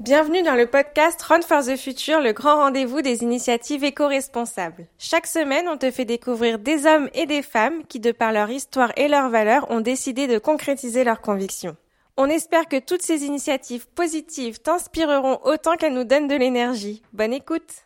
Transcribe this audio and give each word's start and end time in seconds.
Bienvenue 0.00 0.42
dans 0.42 0.54
le 0.54 0.66
podcast 0.66 1.20
Run 1.20 1.42
for 1.42 1.62
the 1.62 1.76
Future, 1.76 2.22
le 2.22 2.32
grand 2.32 2.54
rendez-vous 2.54 3.02
des 3.02 3.22
initiatives 3.22 3.84
éco-responsables. 3.84 4.86
Chaque 4.98 5.26
semaine, 5.26 5.66
on 5.68 5.76
te 5.76 5.90
fait 5.90 6.06
découvrir 6.06 6.58
des 6.58 6.86
hommes 6.86 7.10
et 7.12 7.26
des 7.26 7.42
femmes 7.42 7.82
qui, 7.86 8.00
de 8.00 8.10
par 8.10 8.32
leur 8.32 8.48
histoire 8.48 8.92
et 8.96 9.08
leurs 9.08 9.28
valeurs, 9.28 9.70
ont 9.70 9.82
décidé 9.82 10.26
de 10.26 10.38
concrétiser 10.38 11.04
leurs 11.04 11.20
convictions. 11.20 11.76
On 12.16 12.30
espère 12.30 12.66
que 12.66 12.80
toutes 12.80 13.02
ces 13.02 13.24
initiatives 13.24 13.86
positives 13.94 14.60
t'inspireront 14.62 15.38
autant 15.44 15.76
qu'elles 15.76 15.92
nous 15.92 16.04
donnent 16.04 16.28
de 16.28 16.34
l'énergie. 16.34 17.02
Bonne 17.12 17.34
écoute 17.34 17.84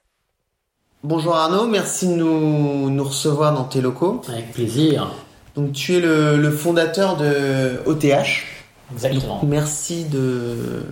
Bonjour 1.03 1.35
Arnaud, 1.35 1.67
merci 1.67 2.07
de 2.07 2.15
nous, 2.15 2.91
nous 2.91 3.05
recevoir 3.05 3.55
dans 3.55 3.65
tes 3.65 3.81
locaux. 3.81 4.23
Avec 4.29 4.53
plaisir. 4.53 5.13
Donc 5.57 5.73
tu 5.73 5.97
es 5.97 6.01
le, 6.01 6.37
le 6.37 6.51
fondateur 6.53 7.17
de 7.17 7.81
OTH. 7.87 8.47
Exactement. 8.93 9.41
Merci 9.43 10.05
de, 10.05 10.85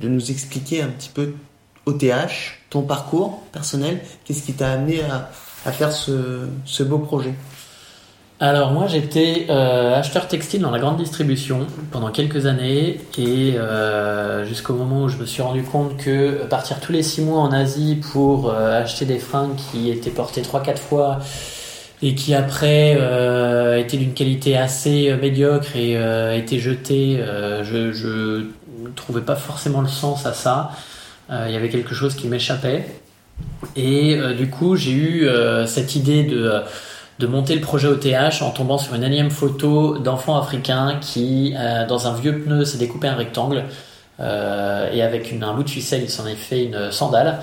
de 0.00 0.08
nous 0.08 0.30
expliquer 0.30 0.82
un 0.82 0.88
petit 0.88 1.10
peu 1.12 1.32
OTH, 1.86 2.58
ton 2.70 2.82
parcours 2.82 3.42
personnel, 3.52 4.00
qu'est-ce 4.24 4.42
qui 4.42 4.52
t'a 4.52 4.72
amené 4.72 5.00
à, 5.02 5.72
faire 5.72 5.92
ce, 5.92 6.46
ce, 6.64 6.82
beau 6.82 6.98
projet? 6.98 7.34
Alors 8.38 8.70
moi 8.70 8.86
j'étais 8.86 9.46
euh, 9.48 9.98
acheteur 9.98 10.28
textile 10.28 10.60
dans 10.60 10.70
la 10.70 10.78
grande 10.78 10.98
distribution 10.98 11.66
pendant 11.90 12.10
quelques 12.10 12.44
années 12.44 13.00
et 13.16 13.54
euh, 13.56 14.44
jusqu'au 14.44 14.74
moment 14.74 15.04
où 15.04 15.08
je 15.08 15.16
me 15.16 15.24
suis 15.24 15.40
rendu 15.40 15.62
compte 15.62 15.96
que 15.96 16.44
partir 16.44 16.78
tous 16.78 16.92
les 16.92 17.02
six 17.02 17.22
mois 17.22 17.40
en 17.40 17.50
Asie 17.50 17.98
pour 18.12 18.50
euh, 18.50 18.82
acheter 18.82 19.06
des 19.06 19.18
fringues 19.18 19.56
qui 19.56 19.90
étaient 19.90 20.10
portées 20.10 20.42
3-4 20.42 20.76
fois 20.76 21.18
et 22.02 22.14
qui 22.14 22.34
après 22.34 22.98
euh, 23.00 23.78
étaient 23.78 23.96
d'une 23.96 24.12
qualité 24.12 24.58
assez 24.58 25.14
médiocre 25.16 25.74
et 25.74 25.96
euh, 25.96 26.36
étaient 26.36 26.58
jetées, 26.58 27.18
je, 27.62 28.44
trouvais 28.96 29.20
pas 29.20 29.36
forcément 29.36 29.80
le 29.80 29.88
sens 29.88 30.26
à 30.26 30.32
ça. 30.32 30.72
Il 31.30 31.50
y 31.50 31.56
avait 31.56 31.70
quelque 31.70 31.94
chose 31.94 32.14
qui 32.14 32.28
m'échappait. 32.28 32.86
Et 33.74 34.16
du 34.38 34.48
coup, 34.48 34.76
j'ai 34.76 34.92
eu 34.92 35.28
cette 35.66 35.96
idée 35.96 36.22
de, 36.22 36.62
de 37.18 37.26
monter 37.26 37.56
le 37.56 37.60
projet 37.60 37.88
OTH 37.88 38.42
en 38.42 38.50
tombant 38.50 38.78
sur 38.78 38.94
une 38.94 39.02
énième 39.02 39.30
photo 39.30 39.98
d'enfant 39.98 40.38
africain 40.38 40.98
qui, 41.00 41.52
dans 41.88 42.06
un 42.06 42.14
vieux 42.14 42.38
pneu, 42.38 42.64
s'est 42.64 42.78
découpé 42.78 43.08
un 43.08 43.16
rectangle. 43.16 43.64
et 44.20 45.02
avec 45.02 45.34
un 45.42 45.52
bout 45.52 45.64
de 45.64 45.70
ficelle, 45.70 46.02
il 46.04 46.10
s'en 46.10 46.28
est 46.28 46.36
fait 46.36 46.62
une 46.64 46.92
sandale. 46.92 47.40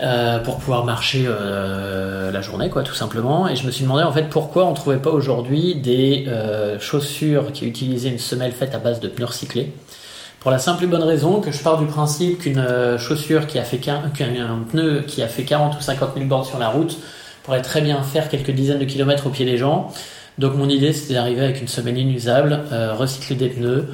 Euh, 0.00 0.38
pour 0.38 0.56
pouvoir 0.56 0.86
marcher 0.86 1.26
euh, 1.26 2.30
la 2.30 2.40
journée, 2.40 2.70
quoi, 2.70 2.82
tout 2.82 2.94
simplement. 2.94 3.46
Et 3.46 3.56
je 3.56 3.66
me 3.66 3.70
suis 3.70 3.82
demandé 3.82 4.02
en 4.02 4.12
fait 4.12 4.30
pourquoi 4.30 4.64
on 4.64 4.72
trouvait 4.72 4.96
pas 4.96 5.10
aujourd'hui 5.10 5.74
des 5.74 6.24
euh, 6.28 6.80
chaussures 6.80 7.52
qui 7.52 7.66
utilisaient 7.66 8.08
une 8.08 8.18
semelle 8.18 8.52
faite 8.52 8.74
à 8.74 8.78
base 8.78 9.00
de 9.00 9.08
pneus 9.08 9.26
recyclés. 9.26 9.70
Pour 10.42 10.50
la 10.50 10.58
simple 10.58 10.84
et 10.84 10.86
bonne 10.88 11.02
raison 11.02 11.40
que 11.40 11.52
je 11.52 11.62
pars 11.62 11.78
du 11.78 11.86
principe 11.86 12.40
qu'une 12.40 12.58
euh, 12.58 12.98
chaussure 12.98 13.46
qui 13.46 13.58
a 13.58 13.64
fait 13.64 13.78
qu'un 13.78 14.02
pneu 14.70 15.02
qui 15.06 15.22
a 15.22 15.28
fait 15.28 15.44
40 15.44 15.78
ou 15.78 15.80
50 15.80 16.10
000 16.14 16.26
bornes 16.26 16.44
sur 16.44 16.58
la 16.58 16.68
route 16.68 16.98
pourrait 17.44 17.62
très 17.62 17.80
bien 17.80 18.02
faire 18.02 18.28
quelques 18.28 18.50
dizaines 18.50 18.78
de 18.78 18.84
kilomètres 18.84 19.26
au 19.26 19.30
pied 19.30 19.44
des 19.44 19.56
gens. 19.56 19.92
Donc 20.38 20.56
mon 20.56 20.68
idée 20.68 20.92
c'était 20.92 21.14
d'arriver 21.14 21.44
avec 21.44 21.60
une 21.60 21.68
semelle 21.68 21.98
inusable, 21.98 22.60
recycler 22.98 23.36
des 23.36 23.48
pneus, 23.48 23.88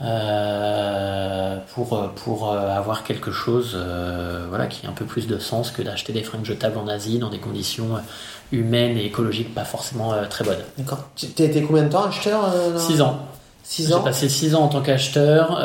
euh, 0.00 1.56
pour, 1.72 2.10
pour 2.16 2.50
euh, 2.50 2.76
avoir 2.76 3.04
quelque 3.04 3.30
chose 3.30 3.74
euh, 3.76 4.44
voilà, 4.48 4.66
qui 4.66 4.84
a 4.86 4.90
un 4.90 4.92
peu 4.92 5.04
plus 5.04 5.28
de 5.28 5.38
sens 5.38 5.70
que 5.70 5.82
d'acheter 5.82 6.12
des 6.12 6.24
fringues 6.24 6.44
jetables 6.44 6.76
en 6.76 6.88
Asie 6.88 7.20
dans 7.20 7.30
des 7.30 7.38
conditions 7.38 7.90
humaines 8.50 8.98
et 8.98 9.06
écologiques 9.06 9.54
pas 9.54 9.64
forcément 9.64 10.12
très 10.28 10.44
bonnes. 10.44 10.62
D'accord. 10.76 11.08
Tu 11.14 11.26
as 11.38 11.44
été 11.44 11.62
combien 11.62 11.84
de 11.84 11.90
temps 11.90 12.04
acheteur 12.04 12.52
6 12.76 13.00
ans. 13.02 13.20
6 13.64 13.92
ans 13.92 13.98
J'ai 13.98 14.04
passé 14.04 14.28
6 14.28 14.54
ans 14.54 14.62
en 14.62 14.68
tant 14.68 14.82
qu'acheteur 14.82 15.60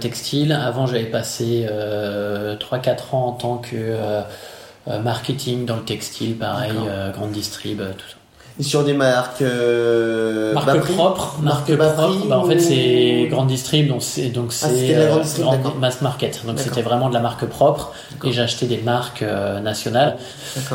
textile. 0.00 0.52
Avant, 0.52 0.86
j'avais 0.86 1.04
passé 1.04 1.66
3-4 1.68 3.14
ans 3.14 3.26
en 3.26 3.32
tant 3.32 3.58
que 3.58 3.96
marketing 4.86 5.66
dans 5.66 5.76
le 5.76 5.84
textile, 5.84 6.36
pareil, 6.36 6.72
grande 7.14 7.32
distrib, 7.32 7.78
tout 7.78 8.08
ça. 8.08 8.16
Sur 8.60 8.84
des 8.84 8.92
marques 8.92 9.40
euh, 9.40 10.52
marque 10.52 10.80
propre 10.80 11.38
marque 11.40 11.74
propre. 11.74 12.26
Bah, 12.28 12.38
en 12.38 12.44
fait 12.44 12.60
c'est 12.60 13.26
grande 13.30 13.46
distrib 13.46 13.88
donc 13.88 14.02
c'est 14.02 14.28
donc 14.28 14.52
ah, 14.62 14.66
c'est 14.68 14.94
euh, 14.94 15.22
mass 15.80 16.02
market. 16.02 16.44
Donc 16.46 16.58
c'était 16.58 16.82
vraiment 16.82 17.08
de 17.08 17.14
la 17.14 17.20
marque 17.20 17.46
propre. 17.46 17.92
Et 18.24 18.38
acheté 18.38 18.66
des 18.66 18.78
marques 18.78 19.22
euh, 19.22 19.60
nationales. 19.60 20.18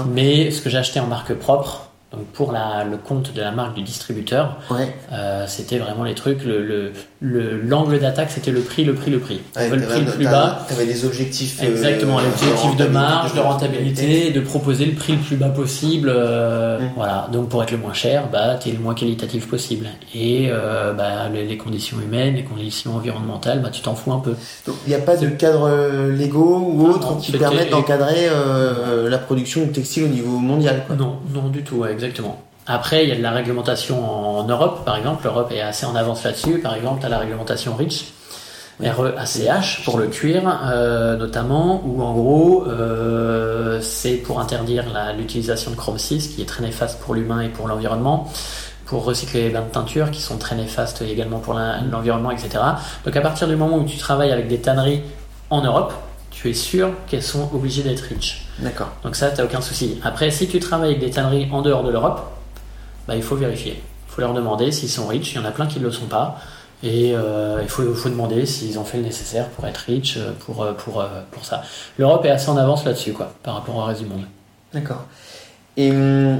Mais 0.07 0.49
ce 0.51 0.61
que 0.61 0.75
acheté 0.75 0.99
en 0.99 1.05
marque 1.05 1.33
propre 1.35 1.86
donc 2.11 2.25
pour 2.27 2.51
la, 2.51 2.85
le 2.85 2.97
compte 2.97 3.33
de 3.33 3.41
la 3.41 3.51
marque 3.51 3.75
du 3.75 3.83
distributeur, 3.83 4.57
ouais. 4.71 4.95
euh, 5.11 5.45
c'était 5.47 5.77
vraiment 5.77 6.03
les 6.03 6.15
trucs. 6.15 6.43
Le 6.43 6.93
l'angle 7.21 7.93
le, 7.93 7.99
d'attaque, 7.99 8.29
c'était 8.29 8.51
le 8.51 8.61
prix, 8.61 8.83
le 8.83 8.93
prix, 8.93 9.09
le 9.09 9.19
prix. 9.19 9.41
Veut 9.55 9.75
le 9.75 9.85
prix 9.87 10.01
le 10.01 10.11
plus 10.11 10.25
bas. 10.25 10.65
Tu 10.67 10.73
avais 10.73 10.85
des 10.85 11.05
objectifs. 11.05 11.61
Exactement, 11.63 12.19
les 12.19 12.27
objectifs 12.27 12.75
de, 12.75 12.85
marge, 12.85 13.33
de 13.33 13.39
rentabilité, 13.39 14.31
de 14.31 14.39
proposer 14.39 14.85
le 14.85 14.93
prix 14.93 15.13
le 15.13 15.19
plus 15.19 15.35
bas 15.35 15.49
possible. 15.49 16.11
Euh, 16.13 16.79
mmh. 16.79 16.89
Voilà. 16.95 17.27
Donc 17.31 17.49
pour 17.49 17.63
être 17.63 17.71
le 17.71 17.77
moins 17.77 17.93
cher, 17.93 18.27
bah 18.31 18.55
t'es 18.55 18.71
le 18.71 18.79
moins 18.79 18.93
qualitatif 18.93 19.47
possible. 19.47 19.87
Et 20.13 20.49
euh, 20.51 20.93
bah, 20.93 21.29
les, 21.33 21.45
les, 21.45 21.57
conditions 21.57 21.97
humaines, 21.99 22.35
les 22.35 22.43
conditions 22.43 22.95
environnementales, 22.95 23.61
bah 23.61 23.69
tu 23.71 23.81
t'en 23.81 23.95
fous 23.95 24.13
un 24.13 24.19
peu. 24.19 24.35
Donc 24.67 24.75
il 24.85 24.89
n'y 24.89 24.95
a 24.95 24.99
pas 24.99 25.17
de 25.17 25.27
cadre 25.27 25.67
euh, 25.67 26.15
légaux 26.15 26.71
ou 26.71 26.87
autres 26.87 27.17
qui 27.17 27.31
permettent 27.31 27.71
d'encadrer 27.71 28.27
euh, 28.29 29.09
la 29.09 29.17
production 29.17 29.65
de 29.65 29.71
textile 29.71 30.03
au 30.03 30.07
niveau 30.07 30.37
mondial. 30.37 30.83
Quoi. 30.85 30.95
Non, 30.95 31.17
non 31.33 31.49
du 31.49 31.63
tout. 31.63 31.77
Ouais, 31.77 31.96
exactement. 31.97 32.41
Après, 32.67 33.03
il 33.03 33.09
y 33.09 33.11
a 33.13 33.15
de 33.15 33.23
la 33.23 33.31
réglementation 33.31 34.39
en 34.39 34.43
Europe, 34.43 34.83
par 34.85 34.97
exemple. 34.97 35.23
L'Europe 35.23 35.51
est 35.51 35.61
assez 35.61 35.85
en 35.85 35.95
avance 35.95 36.23
là-dessus. 36.23 36.59
Par 36.59 36.75
exemple, 36.75 36.99
tu 36.99 37.05
as 37.05 37.09
la 37.09 37.19
réglementation 37.19 37.75
REACH, 37.75 38.11
R-E-A-C-H, 38.81 39.85
pour 39.85 39.97
le 39.97 40.07
cuir, 40.07 40.43
euh, 40.65 41.15
notamment, 41.15 41.81
où 41.85 42.03
en 42.03 42.13
gros, 42.13 42.65
euh, 42.67 43.79
c'est 43.81 44.15
pour 44.15 44.41
interdire 44.41 44.83
l'utilisation 45.17 45.71
de 45.71 45.77
chrome 45.77 45.97
6, 45.97 46.27
qui 46.27 46.41
est 46.41 46.45
très 46.45 46.61
néfaste 46.61 46.99
pour 46.99 47.15
l'humain 47.15 47.39
et 47.39 47.47
pour 47.47 47.69
l'environnement, 47.69 48.29
pour 48.85 49.05
recycler 49.05 49.43
les 49.43 49.49
bains 49.49 49.63
de 49.63 49.71
teinture, 49.71 50.11
qui 50.11 50.21
sont 50.21 50.37
très 50.37 50.55
néfastes 50.55 51.01
également 51.01 51.39
pour 51.39 51.53
l'environnement, 51.53 52.31
etc. 52.31 52.49
Donc 53.05 53.15
à 53.15 53.21
partir 53.21 53.47
du 53.47 53.55
moment 53.55 53.77
où 53.77 53.85
tu 53.85 53.97
travailles 53.97 54.31
avec 54.31 54.49
des 54.49 54.59
tanneries 54.59 55.03
en 55.49 55.61
Europe, 55.61 55.93
tu 56.31 56.49
es 56.49 56.53
sûr 56.53 56.91
qu'elles 57.07 57.23
sont 57.23 57.49
obligées 57.53 57.83
d'être 57.83 58.01
rich. 58.01 58.46
D'accord. 58.59 58.89
Donc 59.03 59.15
ça, 59.15 59.31
tu 59.31 59.41
aucun 59.41 59.61
souci. 59.61 59.99
Après, 60.03 60.31
si 60.31 60.47
tu 60.47 60.59
travailles 60.59 60.91
avec 60.91 60.99
des 60.99 61.11
tanneries 61.11 61.47
en 61.51 61.61
dehors 61.61 61.83
de 61.83 61.91
l'Europe, 61.91 62.21
bah, 63.07 63.15
il 63.15 63.23
faut 63.23 63.35
vérifier. 63.35 63.81
Il 64.07 64.11
faut 64.11 64.21
leur 64.21 64.33
demander 64.33 64.71
s'ils 64.71 64.89
sont 64.89 65.07
rich. 65.07 65.33
Il 65.33 65.35
y 65.35 65.39
en 65.39 65.45
a 65.45 65.51
plein 65.51 65.67
qui 65.67 65.79
ne 65.79 65.85
le 65.85 65.91
sont 65.91 66.07
pas. 66.07 66.39
Et 66.83 67.13
euh, 67.15 67.59
il 67.61 67.69
faut, 67.69 67.93
faut 67.93 68.09
demander 68.09 68.45
s'ils 68.45 68.77
ont 68.77 68.83
fait 68.83 68.97
le 68.97 69.03
nécessaire 69.03 69.49
pour 69.49 69.65
être 69.65 69.77
rich, 69.77 70.17
euh, 70.17 70.31
pour, 70.45 70.63
euh, 70.63 70.73
pour, 70.73 71.03
pour 71.31 71.45
ça. 71.45 71.63
L'Europe 71.97 72.23
est 72.25 72.29
assez 72.29 72.49
en 72.49 72.57
avance 72.57 72.85
là-dessus, 72.85 73.13
quoi, 73.13 73.33
par 73.41 73.55
rapport 73.55 73.75
au 73.75 73.83
reste 73.83 74.01
du 74.01 74.07
monde. 74.07 74.25
D'accord. 74.73 75.05
Et 75.75 75.91
hum, 75.91 76.39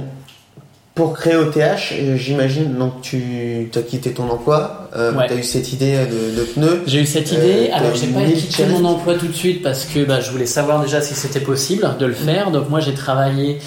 pour 0.98 1.14
créer 1.14 1.38
OTH, 1.38 1.94
j'imagine 2.16 2.76
donc 2.76 3.02
tu 3.02 3.70
as 3.74 3.82
quitté 3.82 4.12
ton 4.12 4.30
emploi, 4.30 4.90
euh, 4.96 5.14
tu 5.28 5.34
as 5.34 5.36
eu 5.38 5.44
cette 5.44 5.72
idée 5.72 5.96
de, 5.96 6.38
de 6.38 6.44
pneus. 6.44 6.82
J'ai 6.88 7.02
eu 7.02 7.06
cette 7.06 7.32
idée, 7.32 7.70
alors 7.72 7.96
j'ai 7.96 8.08
pas 8.08 8.24
quitté 8.24 8.66
mon 8.66 8.84
emploi 8.84 9.14
tout 9.14 9.28
de 9.28 9.34
suite 9.34 9.62
parce 9.62 9.86
que 9.86 10.04
bah, 10.04 10.20
je 10.20 10.32
voulais 10.32 10.48
savoir 10.48 10.82
déjà 10.82 11.00
si 11.00 11.14
c'était 11.14 11.40
possible 11.40 11.88
de 12.00 12.06
le 12.06 12.14
faire. 12.14 12.52
Donc 12.52 12.70
moi 12.70 12.80
j'ai 12.80 12.96
travaillé 12.96 13.60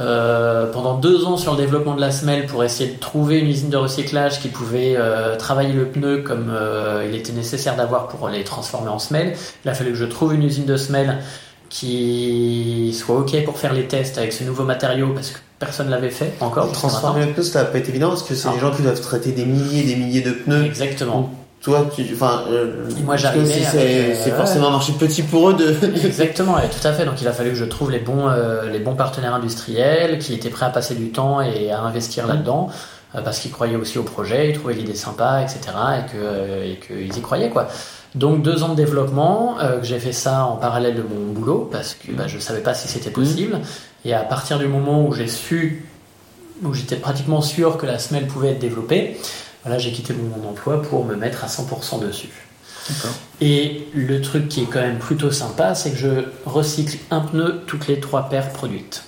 euh, 0.00 0.72
pendant 0.72 0.98
deux 0.98 1.24
ans 1.24 1.36
sur 1.36 1.52
le 1.52 1.58
développement 1.58 1.94
de 1.94 2.00
la 2.00 2.10
semelle 2.10 2.46
pour 2.46 2.64
essayer 2.64 2.90
de 2.90 2.98
trouver 2.98 3.38
une 3.38 3.46
usine 3.46 3.70
de 3.70 3.76
recyclage 3.76 4.40
qui 4.40 4.48
pouvait 4.48 4.94
euh, 4.96 5.36
travailler 5.36 5.72
le 5.72 5.86
pneu 5.86 6.18
comme 6.18 6.50
euh, 6.50 7.06
il 7.08 7.14
était 7.14 7.32
nécessaire 7.32 7.76
d'avoir 7.76 8.08
pour 8.08 8.28
les 8.28 8.42
transformer 8.42 8.88
en 8.88 8.98
semelle. 8.98 9.36
Il 9.64 9.70
a 9.70 9.74
fallu 9.74 9.90
que 9.90 9.96
je 9.96 10.04
trouve 10.04 10.34
une 10.34 10.42
usine 10.42 10.66
de 10.66 10.76
semelle 10.76 11.18
qui 11.68 12.92
soit 12.98 13.16
ok 13.16 13.44
pour 13.44 13.58
faire 13.58 13.72
les 13.72 13.86
tests 13.86 14.18
avec 14.18 14.32
ce 14.32 14.42
nouveau 14.42 14.64
matériau 14.64 15.12
parce 15.14 15.30
que 15.30 15.38
personne 15.64 15.90
l'avait 15.90 16.10
fait 16.10 16.32
encore. 16.40 16.70
Transformer 16.72 17.26
le 17.26 17.32
pneu, 17.32 17.42
ça 17.42 17.64
va 17.64 17.70
pas 17.70 17.78
être 17.78 17.88
évident 17.88 18.08
parce 18.08 18.22
que 18.22 18.34
c'est 18.34 18.50
des 18.50 18.58
gens 18.58 18.70
qui 18.70 18.82
doivent 18.82 19.00
traiter 19.00 19.32
des 19.32 19.44
milliers 19.44 19.80
et 19.80 19.84
des 19.84 19.96
milliers 19.96 20.20
de 20.20 20.32
pneus. 20.32 20.64
Exactement. 20.64 21.30
toi, 21.60 21.86
tu, 21.94 22.06
enfin, 22.12 22.44
euh, 22.50 22.88
moi 23.04 23.16
j'arrivais. 23.16 23.62
C'est 23.72 24.32
euh, 24.32 24.36
forcément 24.36 24.68
un 24.68 24.72
marché 24.72 24.92
petit 24.92 25.22
pour 25.22 25.50
eux 25.50 25.54
de. 25.54 25.74
Exactement, 26.06 26.58
et 26.58 26.68
tout 26.68 26.86
à 26.86 26.92
fait. 26.92 27.04
Donc 27.04 27.20
il 27.20 27.28
a 27.28 27.32
fallu 27.32 27.50
que 27.50 27.56
je 27.56 27.64
trouve 27.64 27.90
les 27.90 28.00
bons, 28.00 28.28
euh, 28.28 28.70
les 28.70 28.78
bons 28.78 28.94
partenaires 28.94 29.34
industriels 29.34 30.18
qui 30.18 30.34
étaient 30.34 30.50
prêts 30.50 30.66
à 30.66 30.70
passer 30.70 30.94
du 30.94 31.10
temps 31.10 31.40
et 31.40 31.70
à 31.70 31.80
investir 31.80 32.26
là-dedans 32.26 32.70
euh, 33.14 33.20
parce 33.22 33.38
qu'ils 33.38 33.52
croyaient 33.52 33.76
aussi 33.76 33.98
au 33.98 34.02
projet, 34.02 34.50
ils 34.50 34.54
trouvaient 34.54 34.74
l'idée 34.74 34.94
sympa, 34.94 35.42
etc. 35.42 35.60
et 36.64 36.76
qu'ils 36.76 37.16
y 37.16 37.20
croyaient 37.20 37.50
quoi. 37.50 37.68
Donc 38.14 38.42
deux 38.42 38.62
ans 38.62 38.68
de 38.68 38.76
développement, 38.76 39.56
euh, 39.60 39.80
j'ai 39.82 39.98
fait 39.98 40.12
ça 40.12 40.44
en 40.44 40.56
parallèle 40.56 40.94
de 40.94 41.02
mon 41.02 41.32
boulot 41.32 41.68
parce 41.70 41.94
que 41.94 42.12
bah, 42.12 42.28
je 42.28 42.38
savais 42.38 42.60
pas 42.60 42.74
si 42.74 42.86
c'était 42.86 43.10
possible. 43.10 43.58
Et 44.04 44.12
à 44.12 44.20
partir 44.20 44.58
du 44.58 44.66
moment 44.66 45.06
où 45.06 45.12
j'ai 45.12 45.28
su, 45.28 45.86
où 46.62 46.74
j'étais 46.74 46.96
pratiquement 46.96 47.40
sûr 47.40 47.76
que 47.76 47.86
la 47.86 47.98
semelle 47.98 48.26
pouvait 48.26 48.50
être 48.50 48.58
développée, 48.58 49.18
voilà, 49.64 49.78
j'ai 49.78 49.92
quitté 49.92 50.14
mon 50.14 50.48
emploi 50.48 50.82
pour 50.82 51.04
me 51.04 51.16
mettre 51.16 51.44
à 51.44 51.46
100% 51.46 52.00
dessus. 52.00 52.48
Et 53.40 53.88
le 53.94 54.20
truc 54.20 54.48
qui 54.48 54.62
est 54.62 54.66
quand 54.66 54.80
même 54.80 54.98
plutôt 54.98 55.30
sympa, 55.30 55.74
c'est 55.74 55.92
que 55.92 55.96
je 55.96 56.08
recycle 56.44 56.98
un 57.10 57.20
pneu 57.20 57.62
toutes 57.66 57.88
les 57.88 57.98
trois 57.98 58.28
paires 58.28 58.52
produites. 58.52 59.04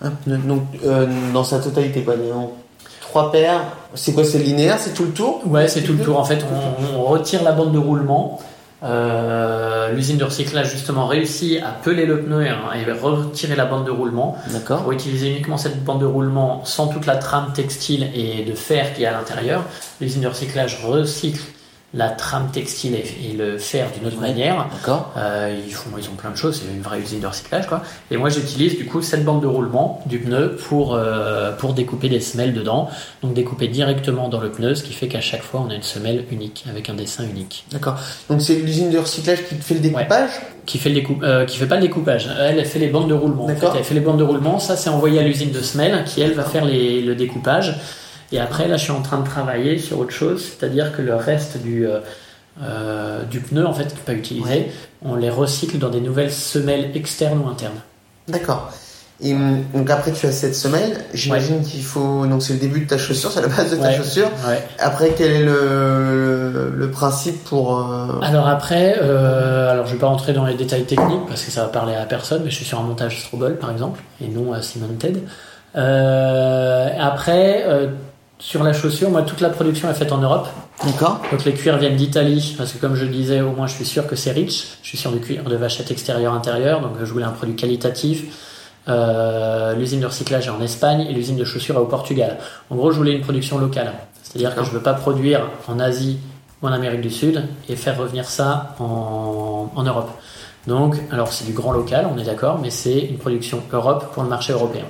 Un 0.00 0.10
pneu, 0.10 0.38
donc 0.38 0.62
euh, 0.84 1.06
dans 1.32 1.44
sa 1.44 1.60
totalité, 1.60 2.00
pas 2.00 2.14
trois 3.00 3.30
paires. 3.30 3.62
C'est 3.94 4.12
quoi 4.12 4.24
C'est 4.24 4.40
linéaire 4.40 4.78
C'est 4.80 4.94
tout 4.94 5.04
le 5.04 5.12
tour? 5.12 5.42
Ouais, 5.46 5.68
c'est 5.68 5.82
tout 5.82 5.92
le 5.92 6.00
tour. 6.00 6.18
En 6.18 6.24
fait, 6.24 6.44
on, 6.44 6.98
on 6.98 7.04
retire 7.04 7.44
la 7.44 7.52
bande 7.52 7.72
de 7.72 7.78
roulement. 7.78 8.40
Euh, 8.82 9.92
l'usine 9.92 10.18
de 10.18 10.24
recyclage 10.24 10.70
justement 10.70 11.06
réussit 11.06 11.62
à 11.62 11.70
peler 11.70 12.04
le 12.04 12.20
pneu 12.20 12.44
et, 12.44 12.48
et 12.48 12.92
retirer 12.92 13.56
la 13.56 13.64
bande 13.64 13.86
de 13.86 13.90
roulement 13.90 14.36
pour 14.66 14.92
utiliser 14.92 15.30
uniquement 15.30 15.56
cette 15.56 15.82
bande 15.84 16.00
de 16.00 16.06
roulement 16.06 16.64
sans 16.64 16.88
toute 16.88 17.06
la 17.06 17.16
trame 17.16 17.52
textile 17.54 18.10
et 18.14 18.44
de 18.44 18.54
fer 18.54 18.92
qui 18.94 19.04
est 19.04 19.06
à 19.06 19.12
l'intérieur. 19.12 19.64
L'usine 20.00 20.22
de 20.22 20.28
recyclage 20.28 20.84
recycle 20.84 21.40
la 21.94 22.10
trame 22.10 22.48
textile 22.52 22.96
et, 22.96 23.32
le 23.36 23.56
fer 23.58 23.86
d'une 23.96 24.06
autre 24.06 24.20
Ouais. 24.20 24.28
manière. 24.28 24.66
D'accord. 24.72 25.12
Euh, 25.16 25.56
ils, 25.66 25.72
font, 25.72 25.90
ils 25.96 26.08
ont 26.08 26.14
plein 26.16 26.30
de 26.30 26.36
choses, 26.36 26.60
c'est 26.60 26.72
une 26.74 26.82
vraie 26.82 27.00
usine 27.00 27.20
de 27.20 27.26
recyclage 27.26 27.66
quoi. 27.66 27.82
Et 28.10 28.16
moi 28.16 28.28
j'utilise 28.28 28.76
du 28.76 28.84
coup 28.86 29.00
cette 29.02 29.24
bande 29.24 29.42
de 29.42 29.46
roulement 29.46 30.02
du 30.06 30.18
pneu 30.18 30.56
pour, 30.56 30.94
euh, 30.94 31.52
pour 31.52 31.72
découper 31.72 32.08
des 32.08 32.20
semelles 32.20 32.52
dedans. 32.52 32.90
Donc 33.22 33.34
découper 33.34 33.68
directement 33.68 34.28
dans 34.28 34.40
le 34.40 34.50
pneu, 34.50 34.74
ce 34.74 34.82
qui 34.82 34.92
fait 34.92 35.08
qu'à 35.08 35.20
chaque 35.20 35.42
fois 35.42 35.64
on 35.66 35.70
a 35.70 35.74
une 35.74 35.82
semelle 35.82 36.24
unique 36.30 36.64
avec 36.68 36.90
un 36.90 36.94
dessin 36.94 37.24
unique. 37.24 37.64
D'accord. 37.70 37.96
Donc 38.28 38.42
c'est 38.42 38.56
l'usine 38.56 38.90
de 38.90 38.98
recyclage 38.98 39.44
qui 39.48 39.54
fait 39.54 39.74
le 39.74 39.80
découpage? 39.80 40.30
Qui 40.66 40.78
fait 40.78 40.88
le 40.88 40.94
découpe, 40.96 41.22
euh, 41.22 41.44
qui 41.44 41.58
fait 41.58 41.66
pas 41.66 41.76
le 41.76 41.82
découpage. 41.82 42.28
Elle, 42.40 42.58
elle 42.58 42.66
fait 42.66 42.78
les 42.78 42.88
bandes 42.88 43.08
de 43.08 43.14
roulement. 43.14 43.44
En 43.44 43.48
fait. 43.48 43.66
Elle 43.76 43.84
fait 43.84 43.94
les 43.94 44.00
bandes 44.00 44.18
de 44.18 44.24
roulement. 44.24 44.58
Ça 44.58 44.76
c'est 44.76 44.90
envoyé 44.90 45.20
à 45.20 45.22
l'usine 45.22 45.52
de 45.52 45.60
semelles 45.60 46.04
qui 46.04 46.20
elle 46.20 46.32
va 46.32 46.44
faire 46.44 46.64
les, 46.64 47.02
le 47.02 47.14
découpage. 47.14 47.76
Et 48.32 48.38
après 48.40 48.68
là 48.68 48.76
je 48.76 48.82
suis 48.84 48.92
en 48.92 49.02
train 49.02 49.18
de 49.18 49.26
travailler 49.26 49.78
sur 49.78 49.98
autre 49.98 50.12
chose, 50.12 50.42
c'est-à-dire 50.58 50.94
que 50.96 51.02
le 51.02 51.14
reste 51.14 51.58
du 51.62 51.86
euh, 51.86 52.00
euh, 52.62 53.22
du 53.24 53.40
pneu 53.40 53.66
en 53.66 53.72
fait 53.74 53.86
qui 53.88 53.94
n'est 53.94 54.00
pas 54.06 54.12
utilisé, 54.14 54.48
Ouais. 54.50 54.70
on 55.04 55.16
les 55.16 55.30
recycle 55.30 55.78
dans 55.78 55.90
des 55.90 56.00
nouvelles 56.00 56.30
semelles 56.32 56.90
externes 56.96 57.40
ou 57.44 57.48
internes. 57.48 57.80
D'accord. 58.28 58.70
Et 59.20 59.32
hum, 59.32 59.62
donc 59.72 59.88
après 59.90 60.10
tu 60.12 60.26
as 60.26 60.32
cette 60.32 60.56
semelle, 60.56 60.98
j'imagine 61.14 61.62
qu'il 61.62 61.82
faut 61.84 62.26
donc 62.26 62.42
c'est 62.42 62.52
le 62.54 62.58
début 62.58 62.80
de 62.80 62.88
ta 62.88 62.98
chaussure, 62.98 63.30
c'est 63.30 63.42
la 63.42 63.48
base 63.48 63.70
de 63.70 63.76
ta 63.76 63.82
Ouais. 63.88 63.96
chaussure. 63.96 64.28
Ouais. 64.48 64.60
Après 64.80 65.14
quel 65.16 65.30
est 65.30 65.44
le, 65.44 66.72
le, 66.76 66.90
principe 66.90 67.44
pour 67.44 67.78
euh, 67.78 68.20
Alors 68.22 68.48
après, 68.48 68.96
euh, 69.00 69.70
alors 69.70 69.86
je 69.86 69.92
vais 69.92 69.98
pas 69.98 70.06
rentrer 70.08 70.32
dans 70.32 70.44
les 70.44 70.54
détails 70.54 70.84
techniques 70.84 71.26
parce 71.28 71.44
que 71.44 71.50
ça 71.52 71.62
va 71.62 71.68
parler 71.68 71.94
à 71.94 72.04
personne, 72.06 72.42
mais 72.44 72.50
je 72.50 72.56
suis 72.56 72.64
sur 72.64 72.80
un 72.80 72.82
montage 72.82 73.20
Strobel 73.20 73.56
par 73.56 73.70
exemple 73.70 74.00
et 74.20 74.26
non 74.28 74.52
à 74.52 74.62
Cemented. 74.62 75.20
Euh, 75.76 76.88
après, 77.00 77.64
sur 78.38 78.62
la 78.62 78.72
chaussure, 78.72 79.10
moi 79.10 79.22
toute 79.22 79.40
la 79.40 79.50
production 79.50 79.88
est 79.88 79.94
faite 79.94 80.12
en 80.12 80.18
Europe. 80.18 80.48
D'accord. 80.84 81.20
Donc 81.30 81.44
les 81.44 81.52
cuirs 81.52 81.78
viennent 81.78 81.96
d'Italie 81.96 82.54
parce 82.58 82.72
que 82.72 82.78
comme 82.78 82.94
je 82.94 83.04
le 83.04 83.10
disais, 83.10 83.40
au 83.40 83.52
moins 83.52 83.66
je 83.66 83.74
suis 83.74 83.84
sûr 83.84 84.06
que 84.06 84.16
c'est 84.16 84.32
rich. 84.32 84.78
Je 84.82 84.88
suis 84.88 84.98
sur 84.98 85.12
du 85.12 85.20
cuir 85.20 85.44
de 85.44 85.56
vachette 85.56 85.90
extérieur 85.90 86.34
intérieur, 86.34 86.80
donc 86.80 86.92
je 87.02 87.12
voulais 87.12 87.24
un 87.24 87.30
produit 87.30 87.56
qualitatif. 87.56 88.24
Euh, 88.86 89.74
l'usine 89.74 90.00
de 90.00 90.06
recyclage 90.06 90.46
est 90.46 90.50
en 90.50 90.60
Espagne 90.60 91.06
et 91.08 91.12
l'usine 91.12 91.36
de 91.36 91.44
chaussures 91.44 91.76
est 91.76 91.80
au 91.80 91.86
Portugal. 91.86 92.38
En 92.68 92.76
gros, 92.76 92.90
je 92.90 92.98
voulais 92.98 93.12
une 93.12 93.22
production 93.22 93.56
locale, 93.58 93.94
c'est-à-dire 94.22 94.54
que 94.54 94.62
je 94.62 94.70
veux 94.70 94.82
pas 94.82 94.94
produire 94.94 95.48
en 95.68 95.78
Asie 95.78 96.18
ou 96.60 96.66
en 96.66 96.72
Amérique 96.72 97.00
du 97.00 97.10
Sud 97.10 97.48
et 97.68 97.76
faire 97.76 97.96
revenir 97.96 98.26
ça 98.26 98.74
en, 98.78 99.70
en 99.74 99.82
Europe. 99.84 100.10
Donc, 100.66 100.96
alors 101.10 101.32
c'est 101.32 101.44
du 101.44 101.52
grand 101.52 101.72
local, 101.72 102.08
on 102.12 102.18
est 102.18 102.24
d'accord, 102.24 102.58
mais 102.60 102.70
c'est 102.70 102.98
une 102.98 103.18
production 103.18 103.62
Europe 103.72 104.12
pour 104.12 104.22
le 104.22 104.28
marché 104.28 104.52
européen. 104.52 104.84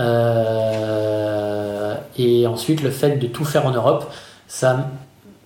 Euh, 0.00 1.94
et 2.16 2.46
ensuite, 2.46 2.82
le 2.82 2.90
fait 2.90 3.16
de 3.16 3.26
tout 3.26 3.44
faire 3.44 3.66
en 3.66 3.70
Europe, 3.70 4.12
ça 4.48 4.76
me 4.76 4.82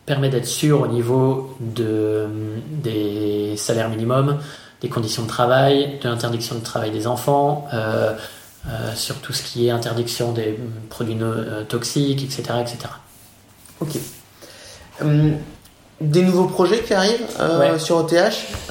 permet 0.07 0.29
d'être 0.29 0.47
sûr 0.47 0.81
au 0.83 0.87
niveau 0.87 1.57
de, 1.61 2.27
des 2.69 3.57
salaires 3.57 3.89
minimums, 3.89 4.39
des 4.81 4.89
conditions 4.89 5.25
de 5.25 5.29
travail, 5.29 5.99
de 6.03 6.09
l'interdiction 6.09 6.55
de 6.57 6.61
travail 6.63 6.91
des 6.91 7.07
enfants, 7.07 7.67
euh, 7.73 8.15
euh, 8.69 8.95
sur 8.95 9.17
tout 9.21 9.33
ce 9.33 9.43
qui 9.43 9.67
est 9.67 9.71
interdiction 9.71 10.33
des 10.33 10.59
produits 10.89 11.19
toxiques, 11.69 12.23
etc., 12.23 12.43
etc. 12.61 12.79
Ok. 13.81 13.99
Hum, 15.01 15.37
des 16.11 16.23
nouveaux 16.23 16.47
projets 16.47 16.81
qui 16.81 16.95
arrivent 16.95 17.27
euh, 17.41 17.73
Ouais. 17.73 17.79
sur 17.79 17.97
OTH 17.97 18.13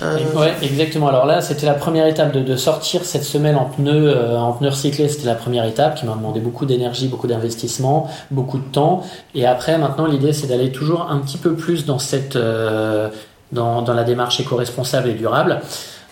euh, 0.02 0.18
Ouais, 0.36 0.54
exactement. 0.62 1.08
Alors 1.08 1.26
là, 1.26 1.42
c'était 1.42 1.66
la 1.66 1.74
première 1.74 2.08
étape 2.08 2.32
de, 2.32 2.42
de 2.42 2.56
sortir 2.56 3.04
cette 3.06 3.24
semelle 3.24 3.56
en 3.56 3.66
pneus, 3.66 4.10
euh, 4.16 4.38
en 4.38 4.54
pneus 4.54 4.70
recyclés. 4.70 5.08
C'était 5.10 5.26
la 5.28 5.36
première 5.36 5.66
étape 5.66 5.96
qui 5.96 6.06
m'a 6.06 6.14
demandé 6.16 6.40
beaucoup 6.40 6.66
d'énergie, 6.66 7.08
beaucoup 7.08 7.28
d'investissement, 7.28 8.10
beaucoup 8.32 8.58
de 8.58 8.64
temps. 8.72 9.04
Et 9.36 9.46
après, 9.46 9.78
maintenant, 9.78 10.06
l'idée, 10.06 10.34
c'est 10.34 10.48
d'aller 10.48 10.72
toujours 10.72 11.08
un 11.10 11.18
petit 11.20 11.38
peu 11.38 11.54
plus 11.56 11.86
dans 11.86 12.00
cette, 12.00 12.36
euh, 12.36 13.10
dans, 13.52 13.82
dans 13.82 13.94
la 13.94 14.04
démarche 14.04 14.40
éco-responsable 14.40 15.10
et 15.10 15.14
durable. 15.14 15.62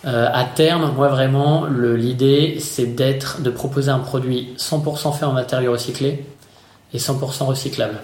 Euh, 0.04 0.28
à 0.32 0.44
terme, 0.44 0.92
moi 0.96 1.08
vraiment, 1.08 1.64
l'idée, 1.66 2.56
c'est 2.60 2.86
d'être, 2.96 3.40
de 3.40 3.50
proposer 3.50 3.90
un 3.90 4.00
produit 4.00 4.52
100% 4.58 5.12
fait 5.16 5.24
en 5.24 5.32
matériaux 5.32 5.72
recyclés 5.72 6.24
et 6.92 6.98
100% 6.98 7.44
recyclable. 7.44 7.94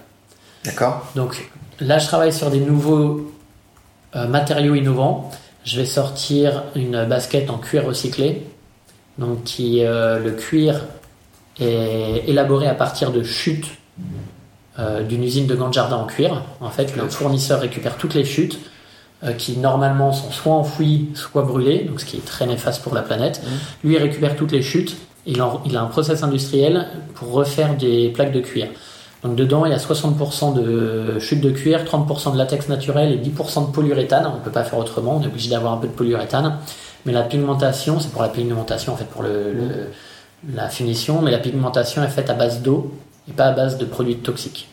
D'accord. 0.65 1.03
Donc 1.17 1.51
là, 1.81 1.99
je 1.99 2.07
travaille 2.07 2.33
sur 2.33 2.51
des 2.51 2.61
nouveaux 2.61 3.33
euh, 4.17 4.27
matériaux 4.27 4.75
innovants. 4.75 5.31
Je 5.65 5.77
vais 5.79 5.87
sortir 5.87 6.65
une 6.75 7.05
basket 7.05 7.51
en 7.51 7.59
cuir 7.59 7.85
recyclé. 7.87 8.47
Donc 9.19 9.43
qui, 9.45 9.85
euh, 9.85 10.19
le 10.19 10.31
cuir 10.33 10.85
est 11.61 12.23
élaboré 12.29 12.69
à 12.69 12.75
partir 12.75 13.11
de 13.11 13.23
chutes 13.23 13.67
euh, 14.79 15.03
d'une 15.03 15.25
usine 15.25 15.47
de 15.47 15.55
gants 15.57 15.69
de 15.69 15.75
jardin 15.75 15.97
en 15.97 16.07
cuir. 16.07 16.43
En 16.61 16.71
fait, 16.71 16.97
le 16.97 17.09
fournisseur 17.09 17.61
récupère 17.61 17.97
toutes 17.97 18.15
les 18.15 18.25
chutes 18.25 18.61
euh, 19.25 19.33
qui 19.33 19.57
normalement 19.57 20.13
sont 20.13 20.31
soit 20.31 20.55
enfouies, 20.55 21.09
soit 21.15 21.43
brûlées, 21.43 21.81
donc 21.85 22.01
ce 22.01 22.05
qui 22.07 22.17
est 22.17 22.25
très 22.25 22.47
néfaste 22.47 22.83
pour 22.83 22.95
la 22.95 23.03
planète. 23.03 23.43
Lui, 23.83 23.97
il 23.97 23.99
récupère 23.99 24.37
toutes 24.37 24.53
les 24.53 24.63
chutes. 24.63 24.97
Il, 25.27 25.43
en- 25.43 25.61
il 25.67 25.77
a 25.77 25.83
un 25.83 25.87
process 25.87 26.23
industriel 26.23 26.87
pour 27.15 27.33
refaire 27.33 27.77
des 27.77 28.11
plaques 28.11 28.33
de 28.33 28.41
cuir. 28.41 28.69
Donc 29.25 29.35
dedans, 29.35 29.67
il 29.67 29.73
y 29.73 29.75
a 29.75 29.79
60% 29.79 30.55
de 30.55 31.19
chute 31.19 31.41
de 31.41 31.51
cuir, 31.51 31.85
30% 31.85 32.33
de 32.33 32.39
latex 32.39 32.69
naturel 32.69 33.13
et 33.13 33.19
10% 33.19 33.67
de 33.69 33.73
polyuréthane. 33.73 34.27
On 34.33 34.37
ne 34.39 34.41
peut 34.45 34.51
pas 34.53 34.63
faire 34.65 34.79
autrement, 34.79 35.17
on 35.17 35.23
est 35.23 35.27
obligé 35.27 35.51
d'avoir 35.51 35.73
un 35.73 35.79
peu 35.79 35.89
de 35.89 35.93
polyuréthane. 35.93 36.59
Mais 37.05 37.13
la 37.13 37.23
pigmentation, 37.23 37.99
c'est 38.01 38.11
pour 38.13 38.23
la 38.23 38.29
pigmentation 38.29 38.93
en 38.93 38.97
fait, 38.97 39.07
pour 39.07 39.23
le, 39.23 39.53
le- 39.53 39.89
la 40.55 40.69
finition, 40.69 41.21
mais 41.21 41.33
la 41.33 41.39
pigmentation 41.39 42.03
est 42.05 42.09
faite 42.09 42.31
à 42.31 42.35
base 42.35 42.63
d'eau 42.63 42.93
et 43.29 43.33
pas 43.33 43.47
à 43.47 43.53
base 43.53 43.77
de 43.77 43.85
produits 43.85 44.17
toxiques. 44.19 44.69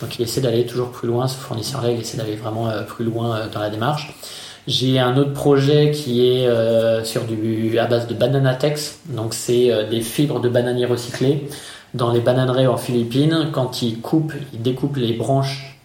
Donc 0.00 0.18
il 0.18 0.22
essaie 0.22 0.40
d'aller 0.40 0.64
toujours 0.64 0.90
plus 0.90 1.08
loin, 1.08 1.28
ce 1.28 1.36
fournisseur-là, 1.36 1.90
il 1.90 2.00
essaie 2.00 2.16
d'aller 2.16 2.36
vraiment 2.36 2.70
euh, 2.70 2.82
plus 2.82 3.04
loin 3.04 3.36
euh, 3.36 3.46
dans 3.52 3.60
la 3.60 3.68
démarche. 3.68 4.14
J'ai 4.66 4.98
un 4.98 5.16
autre 5.18 5.34
projet 5.34 5.90
qui 5.90 6.26
est 6.26 6.46
euh, 6.46 7.04
sur 7.04 7.24
du 7.24 7.78
à 7.78 7.86
base 7.86 8.06
de 8.06 8.14
bananatex, 8.14 9.00
donc 9.10 9.34
c'est 9.34 9.86
des 9.90 10.00
fibres 10.00 10.40
de 10.40 10.48
bananier 10.48 10.86
recyclées 10.86 11.48
dans 11.94 12.10
les 12.12 12.20
bananeraies 12.20 12.66
en 12.66 12.76
Philippines. 12.76 13.48
Quand 13.52 13.82
ils 13.82 14.00
coupent, 14.00 14.34
ils 14.52 14.62
découpent 14.62 14.96
les 14.96 15.12
branches 15.14 15.78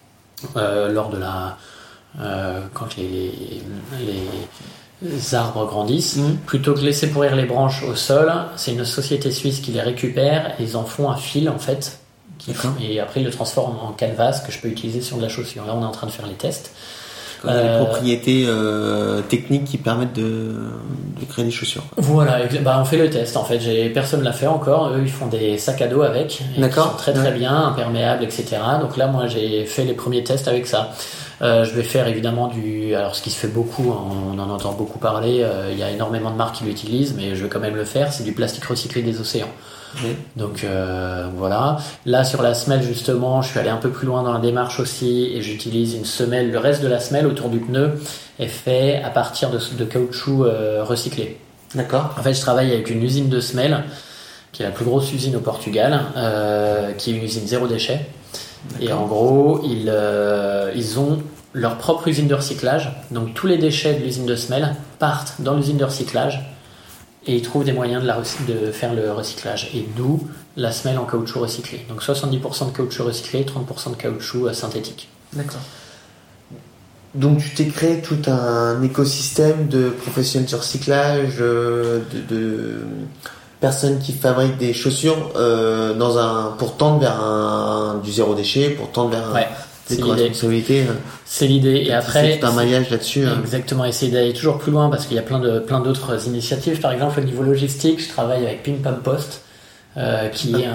euh, 0.56 0.90
lors 0.92 1.08
de 1.10 1.18
la 1.18 1.56
euh, 2.20 2.60
quand 2.72 2.96
les, 2.96 3.10
les, 4.00 4.22
les 5.02 5.34
arbres 5.34 5.66
grandissent, 5.66 6.16
Mhm. 6.16 6.36
plutôt 6.46 6.72
que 6.74 6.80
laisser 6.80 7.10
pourrir 7.10 7.36
les 7.36 7.44
branches 7.44 7.82
au 7.82 7.94
sol, 7.94 8.32
c'est 8.56 8.72
une 8.72 8.84
société 8.86 9.30
suisse 9.30 9.60
qui 9.60 9.72
les 9.72 9.82
récupère 9.82 10.54
et 10.58 10.62
ils 10.64 10.76
en 10.78 10.84
font 10.84 11.10
un 11.10 11.16
fil 11.16 11.48
en 11.50 11.58
fait. 11.58 11.98
qui- 12.38 12.52
et 12.82 13.00
après 13.00 13.20
ils 13.20 13.24
le 13.24 13.30
transforment 13.30 13.78
en 13.80 13.92
canvas 13.92 14.40
que 14.46 14.52
je 14.52 14.60
peux 14.60 14.68
utiliser 14.68 15.00
sur 15.00 15.16
de 15.16 15.22
la 15.22 15.28
chaussure. 15.28 15.64
Là 15.66 15.74
on 15.74 15.82
est 15.82 15.86
en 15.86 15.90
train 15.90 16.06
de 16.06 16.12
faire 16.12 16.26
les 16.26 16.34
tests. 16.34 16.70
Il 17.44 17.50
y 17.50 17.52
a 17.52 17.56
Euh, 17.56 17.78
des 17.78 17.84
propriétés 17.84 18.44
euh, 18.48 19.20
techniques 19.22 19.64
qui 19.64 19.78
permettent 19.78 20.14
de, 20.14 20.22
de 21.20 21.24
créer 21.28 21.44
des 21.44 21.50
chaussures. 21.50 21.82
Voilà, 21.96 22.38
bah, 22.62 22.78
on 22.80 22.84
fait 22.84 22.96
le 22.98 23.10
test 23.10 23.36
en 23.36 23.44
fait. 23.44 23.60
J'ai 23.60 23.88
personne 23.90 24.22
l'a 24.22 24.32
fait 24.32 24.46
encore. 24.46 24.88
Eux, 24.90 25.00
ils 25.02 25.10
font 25.10 25.26
des 25.26 25.58
sacs 25.58 25.82
à 25.82 25.86
dos 25.88 26.02
avec, 26.02 26.42
D'accord. 26.58 26.90
sont 26.92 26.96
très 26.96 27.12
très 27.12 27.28
Ouais. 27.30 27.38
bien, 27.38 27.54
imperméables, 27.68 28.24
etc. 28.24 28.56
Donc 28.80 28.96
là, 28.96 29.06
moi, 29.06 29.26
j'ai 29.26 29.64
fait 29.66 29.84
les 29.84 29.94
premiers 29.94 30.24
tests 30.24 30.48
avec 30.48 30.66
ça. 30.66 30.90
Euh, 31.42 31.64
je 31.64 31.72
vais 31.74 31.82
faire 31.82 32.08
évidemment 32.08 32.48
du. 32.48 32.94
Alors, 32.94 33.14
ce 33.14 33.20
qui 33.20 33.28
se 33.30 33.36
fait 33.38 33.48
beaucoup, 33.48 33.92
on 34.32 34.38
en 34.38 34.48
entend 34.50 34.72
beaucoup 34.72 34.98
parler. 34.98 35.40
euh, 35.42 35.68
Il 35.70 35.78
y 35.78 35.82
a 35.82 35.90
énormément 35.90 36.30
de 36.30 36.36
marques 36.36 36.56
qui 36.56 36.64
l'utilisent, 36.64 37.14
mais 37.14 37.34
je 37.36 37.42
vais 37.42 37.48
quand 37.50 37.60
même 37.60 37.76
le 37.76 37.84
faire. 37.84 38.10
C'est 38.12 38.24
du 38.24 38.32
plastique 38.32 38.64
recyclé 38.64 39.02
des 39.02 39.20
océans. 39.20 39.50
Donc 40.36 40.64
euh, 40.64 41.28
voilà. 41.36 41.78
Là 42.04 42.24
sur 42.24 42.42
la 42.42 42.54
semelle 42.54 42.82
justement, 42.82 43.42
je 43.42 43.50
suis 43.50 43.58
allé 43.58 43.70
un 43.70 43.76
peu 43.76 43.90
plus 43.90 44.06
loin 44.06 44.22
dans 44.22 44.32
la 44.32 44.40
démarche 44.40 44.80
aussi 44.80 45.30
et 45.34 45.42
j'utilise 45.42 45.94
une 45.94 46.04
semelle. 46.04 46.50
Le 46.50 46.58
reste 46.58 46.82
de 46.82 46.88
la 46.88 47.00
semelle 47.00 47.26
autour 47.26 47.48
du 47.48 47.58
pneu 47.58 48.00
est 48.38 48.46
fait 48.46 49.02
à 49.02 49.10
partir 49.10 49.50
de, 49.50 49.58
de 49.76 49.84
caoutchouc 49.84 50.44
euh, 50.44 50.84
recyclé. 50.84 51.38
D'accord. 51.74 52.14
En 52.18 52.22
fait, 52.22 52.34
je 52.34 52.40
travaille 52.40 52.72
avec 52.72 52.90
une 52.90 53.02
usine 53.02 53.28
de 53.28 53.40
semelles 53.40 53.84
qui 54.52 54.62
est 54.62 54.66
la 54.66 54.72
plus 54.72 54.84
grosse 54.84 55.12
usine 55.12 55.36
au 55.36 55.40
Portugal, 55.40 56.00
euh, 56.16 56.92
qui 56.92 57.10
est 57.10 57.14
une 57.14 57.24
usine 57.24 57.46
zéro 57.46 57.66
déchet. 57.66 58.06
Et 58.80 58.92
en 58.92 59.06
gros, 59.06 59.60
ils, 59.64 59.92
ils 60.74 60.98
ont 60.98 61.18
leur 61.52 61.78
propre 61.78 62.08
usine 62.08 62.28
de 62.28 62.34
recyclage. 62.34 62.92
Donc 63.10 63.34
tous 63.34 63.46
les 63.46 63.58
déchets 63.58 63.94
de 63.94 64.04
l'usine 64.04 64.26
de 64.26 64.36
semelles 64.36 64.74
partent 64.98 65.34
dans 65.40 65.54
l'usine 65.54 65.76
de 65.76 65.84
recyclage 65.84 66.44
et 67.26 67.34
ils 67.34 67.42
trouvent 67.42 67.64
des 67.64 67.72
moyens 67.72 68.02
de, 68.02 68.06
la 68.06 68.18
de 68.48 68.70
faire 68.72 68.94
le 68.94 69.12
recyclage. 69.12 69.70
Et 69.74 69.86
d'où 69.96 70.26
la 70.56 70.72
semelle 70.72 70.98
en 70.98 71.04
caoutchouc 71.04 71.40
recyclé. 71.40 71.84
Donc 71.88 72.02
70% 72.02 72.72
de 72.72 72.76
caoutchouc 72.76 73.04
recyclé, 73.04 73.44
30% 73.44 73.90
de 73.90 73.96
caoutchouc 73.96 74.46
euh, 74.46 74.52
synthétique. 74.52 75.08
D'accord. 75.32 75.60
Donc 77.14 77.38
tu 77.38 77.50
t'es 77.54 77.66
créé 77.66 78.02
tout 78.02 78.18
un 78.26 78.82
écosystème 78.82 79.68
de 79.68 79.88
professionnels 79.88 80.48
du 80.48 80.54
recyclage, 80.54 81.36
euh, 81.40 82.00
de, 82.12 82.34
de 82.34 82.80
personnes 83.60 83.98
qui 83.98 84.12
fabriquent 84.12 84.58
des 84.58 84.74
chaussures 84.74 85.32
euh, 85.36 85.94
dans 85.94 86.18
un 86.18 86.52
pour 86.58 86.76
tendre 86.76 87.00
vers 87.00 87.20
un 87.20 88.00
du 88.04 88.12
zéro 88.12 88.34
déchet, 88.34 88.70
pour 88.70 88.90
tendre 88.90 89.10
vers 89.10 89.30
un, 89.30 89.34
Ouais. 89.34 89.48
C'est 89.88 90.48
l'idée. 90.48 90.82
Euh, 90.82 90.92
c'est 91.24 91.46
l'idée. 91.46 91.84
Et 91.86 91.92
après, 91.92 92.38
c'est 92.40 92.44
un 92.44 92.52
maillage 92.52 92.90
là-dessus. 92.90 93.24
Hein. 93.24 93.38
Exactement. 93.40 93.84
Essayer 93.84 94.10
d'aller 94.10 94.32
toujours 94.32 94.58
plus 94.58 94.72
loin 94.72 94.90
parce 94.90 95.06
qu'il 95.06 95.16
y 95.16 95.18
a 95.18 95.22
plein 95.22 95.38
de 95.38 95.60
plein 95.60 95.80
d'autres 95.80 96.26
initiatives. 96.26 96.80
Par 96.80 96.92
exemple, 96.92 97.20
au 97.20 97.24
niveau 97.24 97.42
logistique, 97.42 98.02
je 98.02 98.08
travaille 98.08 98.44
avec 98.44 98.62
Pim 98.62 98.78
Pam 98.82 99.00
Post, 99.02 99.42
euh, 99.96 100.28
qui 100.28 100.54
est 100.54 100.66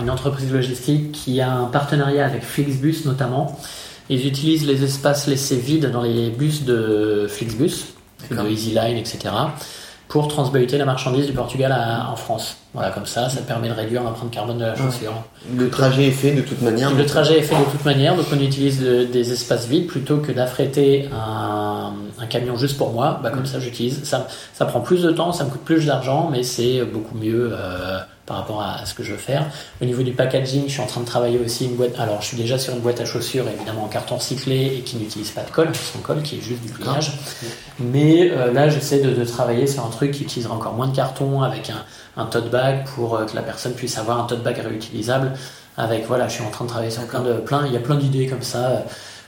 une 0.00 0.10
entreprise 0.10 0.52
logistique 0.52 1.12
qui 1.12 1.40
a 1.40 1.52
un 1.52 1.66
partenariat 1.66 2.26
avec 2.26 2.42
Flixbus 2.42 3.04
notamment. 3.04 3.58
Ils 4.08 4.26
utilisent 4.26 4.66
les 4.66 4.84
espaces 4.84 5.26
laissés 5.26 5.56
vides 5.56 5.90
dans 5.90 6.02
les 6.02 6.30
bus 6.30 6.64
de 6.64 7.26
Flixbus, 7.28 7.94
de 8.30 8.48
EasyLine, 8.48 8.96
etc 8.96 9.30
pour 10.08 10.28
transbahuter 10.28 10.78
la 10.78 10.84
marchandise 10.84 11.26
du 11.26 11.32
Portugal 11.32 11.72
à, 11.72 12.10
en 12.10 12.16
France. 12.16 12.56
Voilà, 12.76 12.90
comme 12.90 13.06
ça, 13.06 13.30
ça 13.30 13.40
permet 13.40 13.70
de 13.70 13.72
réduire 13.72 14.02
l'empreinte 14.02 14.30
carbone 14.30 14.58
de 14.58 14.64
la 14.66 14.76
chaussure. 14.76 15.14
Le 15.56 15.70
trajet 15.70 16.08
est 16.08 16.10
fait 16.10 16.32
de 16.32 16.42
toute 16.42 16.60
manière. 16.60 16.94
Le 16.94 17.06
trajet 17.06 17.38
est 17.38 17.42
fait 17.42 17.58
de 17.58 17.70
toute 17.70 17.86
manière, 17.86 18.14
donc 18.14 18.26
on 18.30 18.38
utilise 18.38 18.80
des 18.80 19.32
espaces 19.32 19.66
vides 19.66 19.86
plutôt 19.86 20.18
que 20.18 20.30
d'affréter 20.30 21.08
un, 21.10 21.94
un, 22.20 22.26
camion 22.26 22.54
juste 22.58 22.76
pour 22.76 22.92
moi. 22.92 23.18
Bah, 23.22 23.30
comme 23.30 23.46
ça, 23.46 23.60
j'utilise. 23.60 24.04
Ça, 24.04 24.26
ça 24.52 24.66
prend 24.66 24.80
plus 24.80 25.02
de 25.02 25.10
temps, 25.10 25.32
ça 25.32 25.44
me 25.44 25.48
coûte 25.48 25.62
plus 25.64 25.86
d'argent, 25.86 26.28
mais 26.30 26.42
c'est 26.42 26.84
beaucoup 26.84 27.16
mieux. 27.16 27.48
Euh, 27.54 27.98
par 28.26 28.38
rapport 28.38 28.60
à 28.60 28.84
ce 28.84 28.94
que 28.94 29.02
je 29.02 29.12
veux 29.12 29.18
faire. 29.18 29.46
Au 29.80 29.84
niveau 29.84 30.02
du 30.02 30.12
packaging, 30.12 30.64
je 30.66 30.72
suis 30.72 30.80
en 30.80 30.86
train 30.86 31.00
de 31.00 31.06
travailler 31.06 31.38
aussi 31.38 31.66
une 31.66 31.76
boîte. 31.76 31.98
Alors, 31.98 32.20
je 32.20 32.26
suis 32.26 32.36
déjà 32.36 32.58
sur 32.58 32.74
une 32.74 32.80
boîte 32.80 33.00
à 33.00 33.04
chaussures, 33.04 33.46
évidemment 33.48 33.84
en 33.84 33.88
carton 33.88 34.18
cyclé 34.18 34.76
et 34.78 34.80
qui 34.80 34.96
n'utilise 34.96 35.30
pas 35.30 35.42
de 35.42 35.50
colle, 35.50 35.74
sans 35.74 36.00
colle, 36.00 36.22
qui 36.22 36.38
est 36.38 36.40
juste 36.40 36.62
du 36.62 36.72
pliage. 36.72 37.12
Mais 37.78 38.30
euh, 38.30 38.52
là, 38.52 38.68
j'essaie 38.68 39.00
de, 39.00 39.24
travailler 39.24 39.66
sur 39.66 39.84
un 39.84 39.90
truc 39.90 40.12
qui 40.12 40.24
utilisera 40.24 40.54
encore 40.54 40.74
moins 40.74 40.88
de 40.88 40.94
carton 40.94 41.42
avec 41.42 41.70
un, 41.70 41.84
un 42.20 42.26
tote 42.26 42.50
bag 42.50 42.84
pour 42.94 43.16
euh, 43.16 43.24
que 43.24 43.34
la 43.34 43.42
personne 43.42 43.72
puisse 43.72 43.98
avoir 43.98 44.20
un 44.20 44.24
tote 44.24 44.42
bag 44.42 44.58
réutilisable. 44.58 45.32
Avec 45.76 46.06
voilà, 46.06 46.28
je 46.28 46.34
suis 46.34 46.44
en 46.44 46.50
train 46.50 46.64
de 46.64 46.70
travailler 46.70 46.90
sur 46.90 47.06
plein 47.06 47.20
de 47.20 47.34
plein. 47.34 47.66
Il 47.66 47.72
y 47.72 47.76
a 47.76 47.80
plein 47.80 47.96
d'idées 47.96 48.26
comme 48.26 48.42
ça 48.42 48.84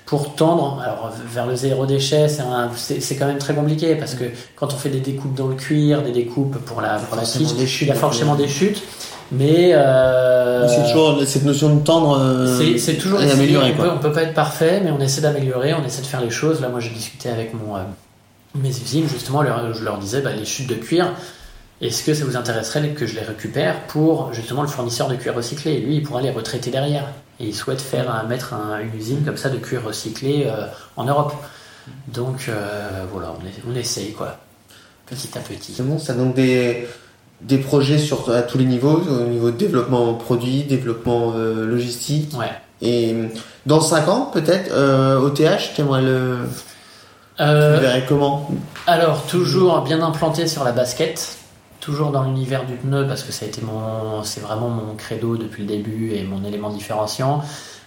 pour 0.09 0.35
tendre 0.35 0.81
alors, 0.83 1.13
vers 1.27 1.47
le 1.47 1.55
zéro 1.55 1.85
déchet, 1.85 2.29
c'est 2.29 3.17
quand 3.17 3.27
même 3.27 3.37
très 3.37 3.55
compliqué 3.55 3.95
parce 3.95 4.15
que 4.15 4.25
quand 4.57 4.73
on 4.73 4.77
fait 4.79 4.89
des 4.89 5.01
découpes 5.01 5.35
dans 5.35 5.49
le 5.49 5.55
cuir, 5.55 6.03
des 6.03 6.13
découpes 6.13 6.57
pour 6.65 6.81
la, 6.81 6.97
pour 6.97 7.15
la 7.19 7.25
tige, 7.25 7.51
il 7.83 7.89
y 7.89 7.91
a 7.91 7.95
forcément 7.95 8.35
des 8.35 8.49
chutes. 8.49 8.83
Mais 9.31 9.75
euh, 9.75 10.67
c'est 10.67 10.91
toujours 10.91 11.21
cette 11.27 11.45
notion 11.45 11.77
de 11.77 11.81
tendre 11.85 12.19
euh, 12.19 12.79
c'est 12.79 12.95
toujours 12.95 13.21
améliorer. 13.21 13.75
On 13.79 13.99
peut, 13.99 14.09
peut 14.09 14.13
pas 14.13 14.23
être 14.23 14.33
parfait, 14.33 14.81
mais 14.83 14.91
on 14.91 14.99
essaie 14.99 15.21
d'améliorer, 15.21 15.75
on 15.75 15.85
essaie 15.85 16.01
de 16.01 16.07
faire 16.07 16.23
les 16.23 16.31
choses. 16.31 16.63
Là, 16.63 16.71
moi, 16.71 16.81
j'ai 16.81 16.89
discuté 16.89 17.29
avec 17.29 17.53
mon 17.53 17.77
euh, 17.77 17.81
mes 18.55 18.71
usines 18.71 19.07
justement, 19.07 19.45
je 19.75 19.85
leur 19.85 19.99
disais 19.99 20.23
bah, 20.23 20.33
les 20.33 20.47
chutes 20.47 20.71
de 20.71 20.75
cuir. 20.75 21.13
Est-ce 21.83 22.03
que 22.03 22.15
ça 22.15 22.25
vous 22.25 22.39
intéresserait 22.39 22.89
que 22.89 23.05
je 23.05 23.15
les 23.15 23.21
récupère 23.21 23.83
pour 23.89 24.33
justement 24.33 24.63
le 24.63 24.69
fournisseur 24.69 25.09
de 25.09 25.17
cuir 25.17 25.35
recyclé? 25.35 25.79
Lui, 25.81 25.97
il 25.97 26.03
pourra 26.03 26.23
les 26.23 26.31
retraiter 26.31 26.71
derrière 26.71 27.05
et 27.41 27.47
ils 27.47 27.55
souhaitent 27.55 27.81
faire 27.81 28.25
mettre 28.29 28.55
une 28.55 28.99
usine 28.99 29.25
comme 29.25 29.37
ça 29.37 29.49
de 29.49 29.59
cuir 29.59 29.85
recyclé 29.85 30.45
euh, 30.47 30.67
en 30.97 31.05
Europe. 31.05 31.35
Donc 32.09 32.47
euh, 32.49 33.05
voilà, 33.13 33.33
on, 33.67 33.75
essaye 33.75 34.13
quoi, 34.13 34.39
petit 35.07 35.31
à 35.39 35.41
petit. 35.41 35.73
C'est 35.75 35.83
bon, 35.83 35.99
ça 35.99 36.15
donc 36.15 36.35
des, 36.35 36.87
des 37.41 37.59
projets 37.59 37.99
sur, 37.99 38.31
à 38.31 38.43
tous 38.43 38.59
les 38.59 38.65
niveaux, 38.65 39.01
au 39.01 39.27
niveau 39.27 39.51
de 39.51 39.57
développement 39.57 40.15
produit, 40.15 40.65
développement 40.65 41.33
euh, 41.37 41.65
logistique. 41.65 42.37
Ouais. 42.37 42.51
Et 42.83 43.15
dans 43.67 43.81
5 43.81 44.09
ans 44.09 44.31
peut-être, 44.33 44.73
au 45.21 45.31
TH, 45.31 45.75
tu 45.75 45.81
aimerais 45.81 46.03
le... 46.03 46.39
tu 47.39 47.45
verrais 47.45 48.05
comment? 48.07 48.49
Alors 48.87 49.27
toujours 49.27 49.81
bien 49.83 50.01
implanté 50.01 50.47
sur 50.47 50.63
la 50.63 50.71
basket 50.71 51.38
toujours 51.89 52.11
dans 52.11 52.25
l'univers 52.25 52.67
du 52.67 52.75
pneu 52.75 53.07
parce 53.07 53.23
que 53.23 53.33
ça 53.33 53.47
a 53.47 53.49
été 53.49 53.63
mon, 53.63 54.23
c'est 54.23 54.41
vraiment 54.41 54.69
mon 54.69 54.95
credo 54.95 55.39
depuis 55.39 55.63
le 55.63 55.69
début 55.69 56.13
et 56.13 56.23
mon 56.23 56.45
élément 56.45 56.69
différenciant. 56.69 57.43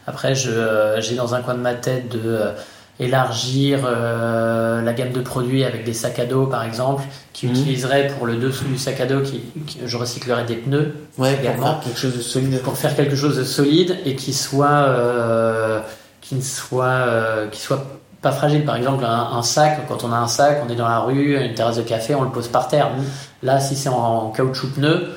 Après, 0.08 0.34
je, 0.34 0.50
euh, 0.50 1.00
j'ai 1.02 1.14
dans 1.14 1.36
un 1.36 1.42
coin 1.44 1.54
de 1.54 1.60
ma 1.60 1.76
tête 1.76 2.10
de 2.10 2.20
euh, 2.26 2.52
élargir 3.00 3.82
euh, 3.86 4.82
la 4.82 4.94
gamme 4.94 5.12
de 5.12 5.22
produits 5.22 5.64
avec 5.64 5.84
des 5.84 5.94
sacs 5.94 6.18
à 6.18 6.26
dos 6.26 6.48
par 6.48 6.64
exemple 6.64 7.04
qui 7.32 7.46
mmh. 7.46 7.52
utiliseraient 7.52 8.08
pour 8.08 8.26
le 8.26 8.38
dessous 8.38 8.66
du 8.66 8.80
sac 8.80 9.00
à 9.02 9.06
dos 9.06 9.22
qui, 9.22 9.44
je 9.86 9.98
recyclerais 9.98 10.46
des 10.46 10.56
pneus 10.56 10.96
ouais, 11.20 11.36
également 11.40 11.76
pour 11.76 11.84
faire 11.84 11.84
quelque 11.84 12.00
chose 12.00 12.18
de 12.18 12.22
solide 12.22 12.62
pour 12.64 12.78
faire 12.78 12.96
quelque 12.96 13.16
chose 13.16 13.38
de 13.38 13.44
solide 13.44 13.98
et 14.06 14.16
qui 14.16 14.34
soit 14.34 15.84
qui 16.22 16.36
ne 16.36 16.42
soit 16.42 17.48
qui 17.52 17.62
soit 17.62 18.01
pas 18.22 18.32
fragile. 18.32 18.66
Par 18.66 18.76
exemple, 18.76 19.04
un, 19.06 19.42
sac, 19.42 19.88
quand 19.88 20.04
on 20.04 20.12
a 20.12 20.18
un 20.18 20.28
sac, 20.28 20.62
on 20.66 20.70
est 20.72 20.76
dans 20.76 20.88
la 20.88 21.00
rue, 21.00 21.44
une 21.44 21.54
terrasse 21.54 21.78
de 21.78 21.82
café, 21.82 22.16
on 22.16 22.24
le 22.24 22.30
pose 22.30 22.48
par 22.48 22.68
terre. 22.68 22.92
Mmh. 22.92 23.04
Là, 23.44 23.60
si 23.60 23.76
c'est 23.76 23.90
en, 23.90 24.30
caoutchouc 24.30 24.74
pneu, 24.76 25.10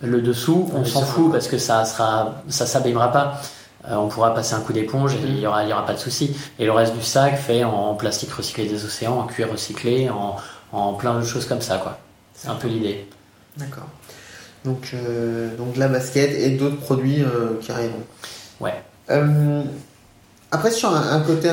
le 0.00 0.20
dessous, 0.20 0.68
on 0.74 0.84
s'en 0.84 1.02
fout 1.02 1.32
parce 1.32 1.48
que 1.48 1.58
ça 1.58 1.84
sera, 1.84 2.42
ça 2.48 2.66
s'abîmera 2.66 3.12
pas. 3.12 3.40
Euh, 3.88 3.94
on 3.94 4.08
pourra 4.08 4.34
passer 4.34 4.54
un 4.54 4.60
coup 4.60 4.72
d'éponge 4.72 5.14
et 5.14 5.18
il 5.26 5.38
y 5.38 5.46
aura, 5.46 5.64
y 5.64 5.72
aura 5.72 5.86
pas 5.86 5.94
de 5.94 5.98
souci. 5.98 6.36
Et 6.58 6.64
le 6.64 6.72
reste 6.72 6.94
du 6.94 7.02
sac 7.02 7.36
fait 7.36 7.64
en 7.64 7.94
plastique 7.94 8.32
recyclé 8.32 8.66
des 8.66 8.84
océans, 8.84 9.18
en 9.18 9.26
cuir 9.26 9.50
recyclé, 9.50 10.10
en, 10.10 10.36
en 10.72 10.92
plein 10.94 11.18
de 11.18 11.24
choses 11.24 11.46
comme 11.46 11.62
ça, 11.62 11.78
quoi. 11.78 11.98
C'est 12.34 12.48
un 12.48 12.54
peu 12.54 12.68
l'idée. 12.68 13.08
D'accord. 13.56 13.86
Donc, 14.64 14.90
euh, 14.94 15.56
donc 15.56 15.76
la 15.76 15.88
basket 15.88 16.30
et 16.32 16.50
d'autres 16.50 16.76
produits 16.76 17.22
euh, 17.22 17.58
qui 17.60 17.72
arriveront. 17.72 18.04
Ouais. 18.60 18.74
après, 20.50 20.70
sur 20.70 20.94
un, 20.94 21.12
un 21.12 21.20
côté 21.20 21.50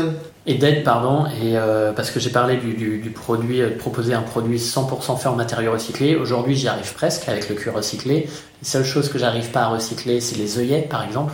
et 0.48 0.56
d'aide, 0.56 0.84
pardon, 0.84 1.26
et 1.26 1.58
euh, 1.58 1.92
parce 1.92 2.12
que 2.12 2.20
j'ai 2.20 2.30
parlé 2.30 2.58
du, 2.58 2.74
du, 2.74 3.00
du, 3.00 3.10
produit, 3.10 3.62
euh, 3.62 3.70
de 3.72 3.76
proposer 3.76 4.14
un 4.14 4.22
produit 4.22 4.58
100% 4.58 5.18
fait 5.18 5.28
en 5.28 5.36
matériaux 5.36 5.72
recyclés. 5.72 6.16
Aujourd'hui, 6.16 6.56
j'y 6.56 6.68
arrive 6.68 6.94
presque 6.94 7.28
avec 7.28 7.50
le 7.50 7.56
cuir 7.56 7.74
recyclé. 7.74 8.30
Les 8.62 8.68
seules 8.68 8.86
choses 8.86 9.10
que 9.10 9.18
j'arrive 9.18 9.50
pas 9.50 9.64
à 9.64 9.68
recycler, 9.70 10.22
c'est 10.22 10.38
les 10.38 10.60
œillets, 10.60 10.84
par 10.84 11.04
exemple. 11.04 11.34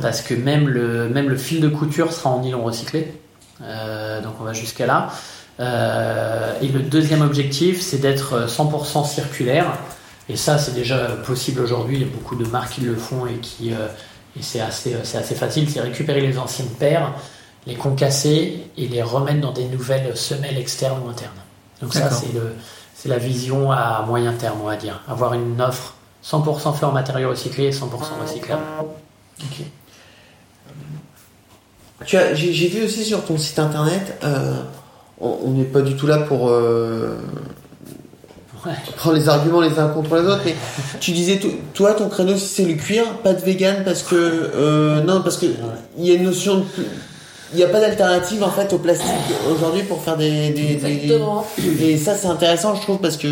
Parce 0.00 0.22
que 0.22 0.34
même 0.34 0.68
le, 0.68 1.08
même 1.08 1.28
le 1.28 1.36
fil 1.36 1.60
de 1.60 1.68
couture 1.68 2.12
sera 2.12 2.30
en 2.30 2.40
nylon 2.40 2.64
recyclé. 2.64 3.12
Euh, 3.62 4.20
donc 4.20 4.34
on 4.40 4.44
va 4.44 4.52
jusqu'à 4.52 4.86
là. 4.86 5.10
Euh, 5.60 6.54
et 6.60 6.68
le 6.68 6.80
deuxième 6.80 7.22
objectif, 7.22 7.80
c'est 7.80 7.98
d'être 7.98 8.48
100% 8.48 9.06
circulaire. 9.06 9.78
Et 10.28 10.36
ça, 10.36 10.58
c'est 10.58 10.74
déjà 10.74 10.98
possible 11.24 11.60
aujourd'hui. 11.60 11.96
Il 11.96 12.02
y 12.02 12.10
a 12.10 12.12
beaucoup 12.12 12.36
de 12.36 12.46
marques 12.46 12.74
qui 12.74 12.80
le 12.80 12.96
font 12.96 13.26
et 13.26 13.34
qui 13.34 13.72
euh, 13.72 13.88
et 14.38 14.42
c'est 14.42 14.60
assez, 14.60 14.96
c'est 15.02 15.18
assez 15.18 15.34
facile. 15.34 15.68
C'est 15.70 15.80
récupérer 15.80 16.20
les 16.20 16.38
anciennes 16.38 16.70
paires 16.78 17.12
les 17.66 17.74
concasser 17.74 18.64
et 18.76 18.88
les 18.88 19.02
remettre 19.02 19.40
dans 19.40 19.52
des 19.52 19.66
nouvelles 19.66 20.16
semelles 20.16 20.58
externes 20.58 20.98
ou 21.04 21.08
internes. 21.08 21.30
Donc 21.80 21.94
ça, 21.94 22.10
c'est, 22.10 22.32
le, 22.32 22.54
c'est 22.94 23.08
la 23.08 23.18
vision 23.18 23.70
à 23.70 24.04
moyen 24.06 24.32
terme, 24.32 24.58
on 24.62 24.66
va 24.66 24.76
dire. 24.76 25.00
Avoir 25.08 25.34
une 25.34 25.60
offre 25.60 25.94
100% 26.24 26.74
fait 26.74 26.86
en 26.86 26.92
matériaux 26.92 27.30
recyclés 27.30 27.66
et 27.66 27.70
100% 27.70 27.86
recyclable. 28.22 28.62
Ok. 29.40 29.64
Tu 32.06 32.16
as, 32.16 32.34
j'ai, 32.34 32.68
vu 32.68 32.84
aussi 32.84 33.04
sur 33.04 33.24
ton 33.24 33.38
site 33.38 33.58
internet, 33.60 34.18
euh, 34.24 34.62
on 35.20 35.50
n'est 35.50 35.64
pas 35.64 35.82
du 35.82 35.96
tout 35.96 36.08
là 36.08 36.18
pour 36.18 36.48
euh, 36.48 37.16
prendre 38.96 39.16
les 39.16 39.28
arguments 39.28 39.60
les 39.60 39.78
uns 39.78 39.88
contre 39.88 40.16
les 40.16 40.26
autres, 40.26 40.42
mais 40.44 40.56
tu 41.00 41.12
disais, 41.12 41.40
toi, 41.74 41.94
ton 41.94 42.08
créneau, 42.08 42.36
si 42.36 42.46
c'est 42.46 42.64
le 42.64 42.74
cuir, 42.74 43.04
pas 43.18 43.34
de 43.34 43.40
vegan 43.40 43.82
parce 43.84 44.02
que, 44.02 44.14
euh, 44.16 45.02
non, 45.02 45.22
parce 45.22 45.36
que 45.36 45.46
il 45.98 46.06
y 46.06 46.10
a 46.10 46.14
une 46.14 46.24
notion 46.24 46.58
de 46.58 46.64
il 47.52 47.58
n'y 47.58 47.64
a 47.64 47.68
pas 47.68 47.80
d'alternative 47.80 48.42
en 48.42 48.50
fait 48.50 48.72
au 48.72 48.78
plastique 48.78 49.08
aujourd'hui 49.50 49.82
pour 49.82 50.02
faire 50.02 50.16
des, 50.16 50.50
des, 50.50 50.72
Exactement. 50.74 51.46
et 51.80 51.96
ça 51.96 52.14
c'est 52.14 52.28
intéressant 52.28 52.74
je 52.74 52.82
trouve 52.82 52.98
parce 52.98 53.16
que 53.16 53.28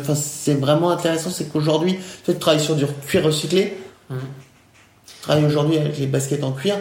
enfin 0.00 0.14
c'est 0.14 0.54
vraiment 0.54 0.90
intéressant 0.90 1.30
c'est 1.30 1.50
qu'aujourd'hui 1.50 1.98
tu 2.24 2.34
travailles 2.34 2.62
sur 2.62 2.76
du 2.76 2.86
cuir 3.06 3.24
recyclé. 3.24 3.76
Mmh. 4.10 4.14
tu 5.06 5.22
travailles 5.22 5.44
aujourd'hui 5.44 5.76
avec 5.76 5.98
les 5.98 6.06
baskets 6.06 6.42
en 6.42 6.52
cuir. 6.52 6.76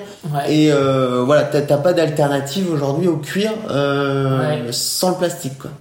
Et 0.48 0.72
euh, 0.72 1.24
voilà 1.26 1.44
t'as 1.44 1.78
pas 1.78 1.94
d'alternative 1.94 2.72
aujourd'hui 2.72 3.08
au 3.08 3.18
cuir 3.18 3.52
euh, 3.70 4.68
sans 4.72 5.12
le 5.12 5.16
plastique 5.18 5.58
quoi. 5.58 5.72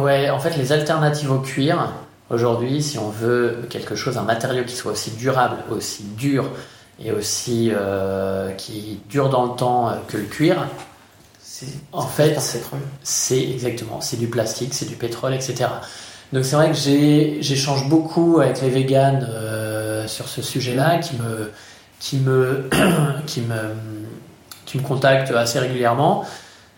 Ouais 0.00 0.30
en 0.30 0.38
fait 0.38 0.56
les 0.56 0.72
alternatives 0.72 1.30
au 1.30 1.38
cuir 1.38 1.92
aujourd'hui 2.30 2.82
si 2.82 2.98
on 2.98 3.10
veut 3.10 3.58
quelque 3.68 3.94
chose 3.94 4.16
un 4.16 4.22
matériau 4.22 4.64
qui 4.64 4.74
soit 4.74 4.92
aussi 4.92 5.10
durable 5.10 5.56
aussi 5.70 6.04
dur 6.16 6.46
et 7.02 7.12
aussi 7.12 7.70
euh, 7.72 8.52
qui 8.52 9.00
dure 9.08 9.28
dans 9.28 9.44
le 9.44 9.56
temps 9.56 9.88
euh, 9.88 9.94
que 10.08 10.16
le 10.16 10.24
cuir. 10.24 10.68
En 11.92 12.02
fait, 12.02 12.38
c'est 13.02 13.40
exactement, 13.40 14.00
c'est 14.00 14.18
du 14.18 14.26
plastique, 14.26 14.74
c'est 14.74 14.84
du 14.84 14.96
pétrole, 14.96 15.32
etc. 15.32 15.66
Donc 16.32 16.44
c'est 16.44 16.56
vrai 16.56 16.70
que 16.70 16.76
j'échange 16.76 17.88
beaucoup 17.88 18.40
avec 18.40 18.60
les 18.60 18.68
véganes 18.68 19.26
euh, 19.30 20.06
sur 20.06 20.28
ce 20.28 20.42
sujet-là, 20.42 20.98
qui 20.98 21.16
me, 21.16 21.52
qui 22.00 22.18
me, 22.18 22.68
qui 23.26 23.40
me, 23.40 23.56
qui 24.66 24.78
me 24.78 24.82
contactent 24.82 25.30
assez 25.30 25.58
régulièrement. 25.58 26.26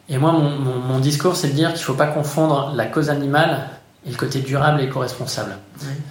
Et 0.08 0.18
moi, 0.18 0.30
mon, 0.30 0.50
mon, 0.50 1.00
discours, 1.00 1.34
c'est 1.34 1.48
de 1.48 1.54
dire 1.54 1.70
qu'il 1.70 1.80
ne 1.80 1.84
faut 1.84 1.94
pas 1.94 2.06
confondre 2.06 2.72
la 2.76 2.86
cause 2.86 3.10
animale 3.10 3.70
et 4.06 4.10
le 4.10 4.16
côté 4.16 4.38
durable 4.38 4.80
et 4.80 4.84
éco-responsable. 4.84 5.56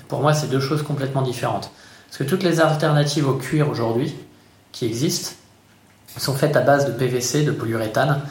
Pour 0.10 0.20
moi, 0.20 0.34
c'est 0.34 0.48
deux 0.48 0.60
choses 0.60 0.84
complètement 0.84 1.22
différentes. 1.22 1.72
Parce 2.16 2.30
que 2.30 2.34
toutes 2.34 2.44
les 2.44 2.62
alternatives 2.62 3.28
au 3.28 3.34
cuir 3.34 3.70
aujourd'hui 3.70 4.16
qui 4.72 4.86
existent 4.86 5.32
sont 6.16 6.34
faites 6.34 6.56
à 6.56 6.62
base 6.62 6.86
de 6.86 6.94
PVC, 6.94 7.44
de 7.44 7.52
polyuréthane, 7.52 8.22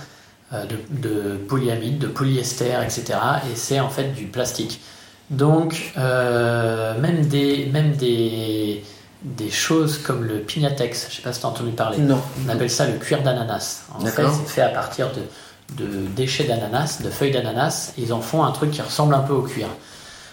euh, 0.54 0.64
de, 0.88 1.36
polyamide, 1.36 1.98
de 1.98 2.06
polyester, 2.06 2.72
etc. 2.82 3.18
Et 3.52 3.56
c'est 3.56 3.80
en 3.80 3.90
fait 3.90 4.14
du 4.14 4.24
plastique. 4.24 4.80
Donc, 5.28 5.92
euh, 5.98 6.98
même, 6.98 7.26
des, 7.26 7.66
même 7.66 7.92
des, 7.96 8.82
des 9.22 9.50
choses 9.50 9.98
comme 9.98 10.24
le 10.24 10.38
pignatex. 10.38 11.08
Je 11.10 11.16
sais 11.16 11.22
pas 11.22 11.34
si 11.34 11.40
tu 11.40 11.46
as 11.46 11.50
entendu 11.50 11.72
parler. 11.72 11.98
Non. 11.98 12.22
On 12.46 12.48
appelle 12.48 12.70
ça 12.70 12.86
le 12.86 12.94
cuir 12.94 13.22
d'ananas. 13.22 13.82
En 13.94 14.00
fait, 14.00 14.22
c'est 14.30 14.48
fait 14.48 14.62
à 14.62 14.70
partir 14.70 15.10
de, 15.12 15.84
de 15.84 16.06
déchets 16.16 16.44
d'ananas, 16.44 17.02
de 17.02 17.10
feuilles 17.10 17.32
d'ananas. 17.32 17.92
Ils 17.98 18.14
en 18.14 18.22
font 18.22 18.44
un 18.44 18.52
truc 18.52 18.70
qui 18.70 18.80
ressemble 18.80 19.14
un 19.14 19.20
peu 19.20 19.34
au 19.34 19.42
cuir. 19.42 19.68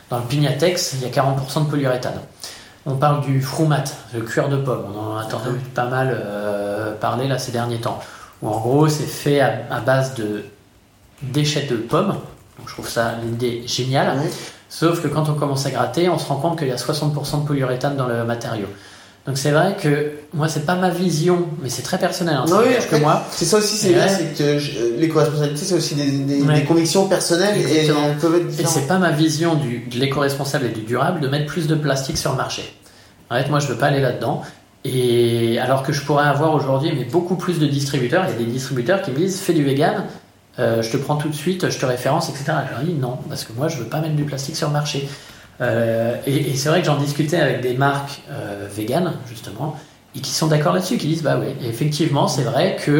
Dans 0.09 0.19
le 0.19 0.25
pignatex, 0.25 0.93
il 0.93 1.01
y 1.01 1.05
a 1.05 1.09
40% 1.09 1.65
de 1.65 1.69
polyuréthane. 1.69 2.21
On 2.85 2.95
parle 2.95 3.21
du 3.21 3.41
frumat, 3.41 3.83
le 4.13 4.21
cuir 4.21 4.49
de 4.49 4.57
pomme. 4.57 4.85
On 4.93 4.99
en 4.99 5.17
a 5.17 5.23
entendu 5.23 5.49
pas 5.75 5.85
mal 5.85 6.17
euh, 6.19 6.95
parler 6.95 7.27
là 7.27 7.37
ces 7.37 7.51
derniers 7.51 7.79
temps. 7.79 7.99
Où 8.41 8.49
en 8.49 8.59
gros, 8.59 8.87
c'est 8.87 9.03
fait 9.05 9.39
à, 9.39 9.61
à 9.69 9.79
base 9.81 10.15
de 10.15 10.43
déchets 11.21 11.67
de 11.67 11.75
pommes. 11.75 12.15
Donc 12.57 12.67
je 12.67 12.73
trouve 12.73 12.89
ça 12.89 13.13
l'idée 13.23 13.63
géniale. 13.67 14.17
Sauf 14.69 15.01
que 15.03 15.07
quand 15.07 15.29
on 15.29 15.33
commence 15.33 15.65
à 15.65 15.71
gratter, 15.71 16.09
on 16.09 16.17
se 16.17 16.27
rend 16.27 16.37
compte 16.37 16.57
qu'il 16.57 16.69
y 16.69 16.71
a 16.71 16.75
60% 16.75 17.41
de 17.41 17.47
polyuréthane 17.47 17.97
dans 17.97 18.07
le 18.07 18.23
matériau. 18.23 18.67
Donc 19.27 19.37
c'est 19.37 19.51
vrai 19.51 19.77
que 19.79 20.13
moi, 20.33 20.47
c'est 20.47 20.65
pas 20.65 20.73
ma 20.75 20.89
vision, 20.89 21.45
mais 21.61 21.69
c'est 21.69 21.83
très 21.83 21.99
personnel. 21.99 22.35
Hein, 22.35 22.45
Non, 22.49 22.57
oui, 22.57 22.65
n'engage 22.69 22.81
que 22.89 22.95
après, 22.95 22.99
moi. 23.01 23.23
C'est 23.31 23.45
ça 23.45 23.57
aussi, 23.57 23.77
c'est 23.77 23.93
ouais. 23.93 24.07
c'est 24.09 24.35
que 24.35 24.57
je- 24.57 24.95
l'éco-responsabilité, 24.97 25.63
c'est 25.63 25.75
aussi 25.75 25.93
des, 25.93 26.09
des- 26.09 26.41
Ouais. 26.41 26.55
des 26.61 26.63
convictions 26.63 27.07
personnelles 27.07 27.55
Exactement. 27.59 28.07
et 28.09 28.15
peuvent 28.19 28.35
être 28.49 28.59
Et 28.59 28.65
c'est 28.65 28.87
pas 28.87 28.97
ma 28.97 29.11
vision 29.11 29.53
du, 29.55 29.79
de 29.91 29.95
l'éco-responsable 29.99 30.65
et 30.65 30.69
du 30.69 30.81
durable 30.81 31.19
de 31.19 31.27
mettre 31.27 31.45
plus 31.45 31.67
de 31.67 31.75
plastique 31.75 32.17
sur 32.17 32.31
le 32.31 32.37
marché. 32.37 32.63
En 33.29 33.35
fait, 33.35 33.47
moi, 33.49 33.59
je 33.59 33.67
veux 33.67 33.75
pas 33.77 33.87
aller 33.87 34.01
là-dedans. 34.01 34.41
Et 34.85 35.59
alors 35.59 35.83
que 35.83 35.93
je 35.93 36.01
pourrais 36.01 36.25
avoir 36.25 36.55
aujourd'hui, 36.55 36.91
mais 36.97 37.03
beaucoup 37.05 37.35
plus 37.35 37.59
de 37.59 37.67
distributeurs, 37.67 38.25
il 38.27 38.31
y 38.31 38.35
a 38.35 38.45
des 38.45 38.51
distributeurs 38.51 39.03
qui 39.03 39.11
me 39.11 39.17
disent 39.17 39.39
fais 39.39 39.53
du 39.53 39.63
vegan, 39.63 40.05
euh, 40.57 40.81
je 40.81 40.89
te 40.89 40.97
prends 40.97 41.17
tout 41.17 41.29
de 41.29 41.35
suite, 41.35 41.69
je 41.69 41.77
te 41.77 41.85
référence, 41.85 42.29
etc. 42.29 42.45
Je 42.67 42.73
leur 42.75 42.83
dis 42.83 42.93
non, 42.93 43.19
parce 43.29 43.43
que 43.43 43.53
moi, 43.53 43.67
je 43.67 43.77
veux 43.77 43.85
pas 43.85 43.99
mettre 44.01 44.15
du 44.15 44.23
plastique 44.23 44.55
sur 44.55 44.67
le 44.67 44.73
marché. 44.73 45.07
Euh, 45.61 46.15
et 46.25 46.51
et 46.51 46.55
c'est 46.55 46.69
vrai 46.69 46.79
que 46.81 46.87
j'en 46.87 46.97
discutais 46.97 47.37
avec 47.39 47.61
des 47.61 47.73
marques 47.73 48.21
euh, 48.31 48.67
véganes, 48.71 49.13
justement, 49.29 49.77
et 50.15 50.19
qui 50.19 50.31
sont 50.31 50.47
d'accord 50.47 50.73
là-dessus, 50.73 50.97
qui 50.97 51.07
disent 51.07 51.23
bah 51.23 51.37
oui, 51.39 51.53
effectivement, 51.67 52.27
c'est 52.27 52.43
vrai 52.43 52.77
que 52.83 52.91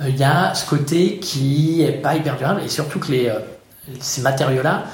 euh, 0.00 0.08
il 0.08 0.16
y 0.16 0.24
a 0.24 0.52
ce 0.54 0.66
côté 0.68 1.18
qui 1.18 1.82
est 1.82 1.92
pas 1.92 2.16
hyper 2.16 2.36
durable, 2.36 2.60
et 2.64 2.68
surtout 2.68 2.98
que 2.98 3.12
les, 3.12 3.28
euh, 3.28 3.38
ces 4.00 4.20
matériaux-là, 4.22 4.84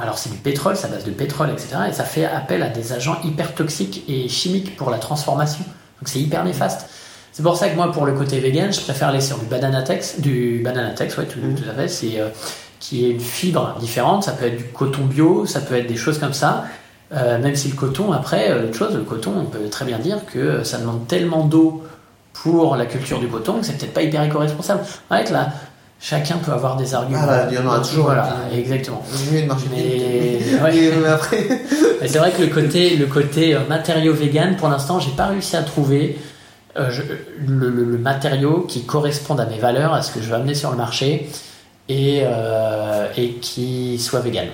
alors 0.00 0.18
c'est 0.18 0.30
du 0.30 0.38
pétrole, 0.38 0.76
ça 0.76 0.86
base 0.88 1.04
de 1.04 1.10
pétrole, 1.10 1.50
etc. 1.50 1.76
Et 1.88 1.92
ça 1.92 2.04
fait 2.04 2.24
appel 2.24 2.62
à 2.62 2.68
des 2.68 2.92
agents 2.92 3.18
hyper 3.24 3.54
toxiques 3.54 4.04
et 4.08 4.28
chimiques 4.28 4.76
pour 4.76 4.90
la 4.90 4.98
transformation. 4.98 5.64
Donc 5.64 6.08
c'est 6.08 6.20
hyper 6.20 6.44
néfaste. 6.44 6.88
C'est 7.32 7.42
pour 7.42 7.56
ça 7.56 7.68
que 7.68 7.74
moi, 7.76 7.90
pour 7.90 8.06
le 8.06 8.12
côté 8.12 8.38
vegan, 8.40 8.72
je 8.72 8.80
préfère 8.80 9.08
aller 9.08 9.20
sur 9.20 9.38
du 9.38 9.46
bananatex, 9.46 10.20
du 10.20 10.60
bananatex, 10.64 11.16
ouais, 11.18 11.26
tout, 11.26 11.38
Mhm. 11.40 11.54
tout 11.56 11.68
à 11.68 11.74
fait. 11.74 11.88
C'est 11.88 12.20
euh, 12.20 12.28
qui 12.80 13.04
est 13.06 13.10
une 13.10 13.20
fibre 13.20 13.76
différente. 13.78 14.24
Ça 14.24 14.32
peut 14.32 14.46
être 14.46 14.56
du 14.56 14.64
coton 14.64 15.02
bio, 15.04 15.46
ça 15.46 15.60
peut 15.60 15.76
être 15.76 15.86
des 15.86 15.96
choses 15.96 16.18
comme 16.18 16.32
ça. 16.32 16.64
Euh, 17.12 17.38
même 17.38 17.54
si 17.56 17.68
le 17.68 17.74
coton, 17.76 18.12
après, 18.12 18.50
euh, 18.50 18.62
l'autre 18.62 18.76
chose, 18.78 18.94
le 18.94 19.02
coton, 19.02 19.32
on 19.36 19.44
peut 19.44 19.68
très 19.70 19.84
bien 19.84 19.98
dire 19.98 20.18
que 20.32 20.62
ça 20.64 20.78
demande 20.78 21.06
tellement 21.06 21.44
d'eau 21.44 21.82
pour 22.32 22.76
la 22.76 22.86
culture 22.86 23.18
du 23.18 23.26
coton 23.26 23.54
que 23.60 23.66
c'est 23.66 23.76
peut-être 23.76 23.92
pas 23.92 24.02
hyper 24.02 24.22
éco-responsable. 24.22 24.80
En 25.10 25.16
fait, 25.16 25.30
là, 25.30 25.48
chacun 26.00 26.36
peut 26.38 26.52
avoir 26.52 26.76
des 26.76 26.94
arguments. 26.94 27.18
Ah 27.22 27.26
bah, 27.26 27.46
il 27.50 27.56
y 27.56 27.58
en 27.58 27.66
aura 27.66 27.80
toujours. 27.80 28.04
Voilà, 28.06 28.34
Qui- 28.50 28.58
exactement. 28.60 29.02
Mieux 29.32 29.42
de 29.42 29.46
marcher 29.46 29.66
Mais, 29.72 30.62
ouais. 30.62 30.92
Mais 31.02 31.08
après, 31.08 31.46
c'est 32.06 32.18
vrai 32.18 32.30
que 32.30 32.42
le 32.42 32.48
côté, 32.48 32.96
le 32.96 33.06
côté 33.06 33.54
euh, 33.56 33.60
matériau 33.68 34.14
vegan, 34.14 34.56
pour 34.56 34.68
l'instant, 34.68 35.00
j'ai 35.00 35.10
pas 35.10 35.26
réussi 35.26 35.56
à 35.56 35.62
trouver 35.62 36.16
euh, 36.78 36.88
je- 36.92 37.02
le, 37.46 37.68
le- 37.68 37.84
le 37.84 37.98
matériau 37.98 38.60
qui 38.68 38.84
corresponde 38.84 39.40
à 39.40 39.46
mes 39.46 39.58
valeurs, 39.58 39.92
à 39.92 40.02
ce 40.02 40.12
que 40.12 40.22
je 40.22 40.28
veux 40.28 40.36
amener 40.36 40.54
sur 40.54 40.70
le 40.70 40.76
marché 40.76 41.28
et, 41.90 42.22
euh, 42.24 43.06
et 43.16 43.32
qui 43.34 43.98
soit 43.98 44.20
vegan. 44.20 44.46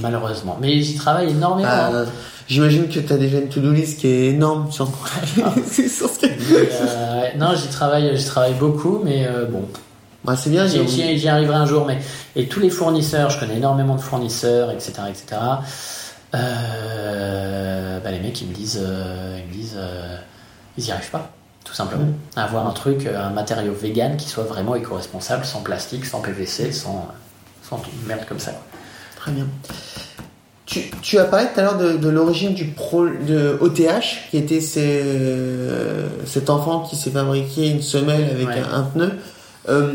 Malheureusement. 0.00 0.56
Mais 0.60 0.80
j'y 0.80 0.94
travaille 0.94 1.30
énormément. 1.30 1.68
hein. 1.68 1.90
euh, 1.92 2.06
j'imagine 2.48 2.86
que 2.88 3.00
tu 3.00 3.12
as 3.12 3.16
déjà 3.16 3.38
une 3.38 3.48
to-do 3.48 3.72
list 3.72 3.98
qui 4.00 4.06
est 4.06 4.26
énorme 4.28 4.70
sur, 4.70 4.86
sur 5.66 6.08
ce 6.08 6.18
que- 6.20 6.26
Mais, 6.26 6.68
euh, 6.80 7.22
non, 7.38 7.54
j'y 7.56 7.68
travaille, 7.68 8.16
j'y 8.16 8.24
travaille 8.24 8.54
beaucoup, 8.54 9.00
mais 9.04 9.26
bon, 9.50 9.64
Ouais, 10.26 10.36
c'est 10.36 10.50
bien, 10.50 10.66
J'y- 10.66 11.28
arriverai 11.28 11.56
un 11.56 11.64
jour, 11.64 11.86
mais 11.86 11.98
et 12.36 12.46
tous 12.46 12.60
les 12.60 12.68
fournisseurs, 12.68 13.30
je 13.30 13.40
connais 13.40 13.56
énormément 13.56 13.94
de 13.96 14.02
fournisseurs, 14.02 14.70
etc., 14.70 14.92
etc. 15.08 15.40
Euh, 16.34 17.98
bah, 18.04 18.10
les 18.10 18.18
mecs, 18.20 18.40
ils 18.40 18.48
me 18.48 18.54
disent, 18.54 18.80
euh, 18.82 19.38
ils 19.42 19.48
me 19.48 19.52
disent, 19.62 19.76
euh, 19.78 20.16
ils 20.76 20.86
y 20.86 20.92
arrivent 20.92 21.10
pas, 21.10 21.30
tout 21.64 21.74
simplement. 21.74 22.06
À 22.36 22.44
avoir 22.44 22.66
un 22.66 22.72
truc, 22.72 23.06
euh, 23.06 23.18
un 23.22 23.30
matériau 23.30 23.72
vegan 23.72 24.16
qui 24.16 24.28
soit 24.28 24.44
vraiment 24.44 24.74
éco-responsable, 24.74 25.44
sans 25.44 25.60
plastique, 25.60 26.04
sans 26.06 26.20
PVC, 26.20 26.72
sans, 26.72 27.08
sans 27.62 27.80
merde 28.06 28.22
comme 28.28 28.38
ça. 28.40 28.52
Très 29.16 29.30
bien. 29.32 29.46
Tu, 30.66 30.82
tu 31.02 31.18
as 31.18 31.24
parlé 31.24 31.46
tout 31.52 31.58
à 31.60 31.64
l'heure 31.64 31.78
de, 31.78 31.92
de 31.96 32.08
l'origine 32.08 32.54
du 32.54 32.66
pro, 32.66 33.06
de 33.06 33.58
OTH, 33.60 34.28
qui 34.30 34.36
était 34.38 34.60
ces- 34.60 35.02
euh, 35.04 36.06
cet 36.26 36.48
enfant 36.48 36.80
qui 36.80 36.94
s'est 36.96 37.10
fabriqué 37.10 37.68
une 37.70 37.82
semelle 37.82 38.30
avec 38.30 38.46
Ouais. 38.48 38.62
un, 38.72 38.78
un 38.78 38.82
pneu. 38.84 39.12
Euh, 39.68 39.92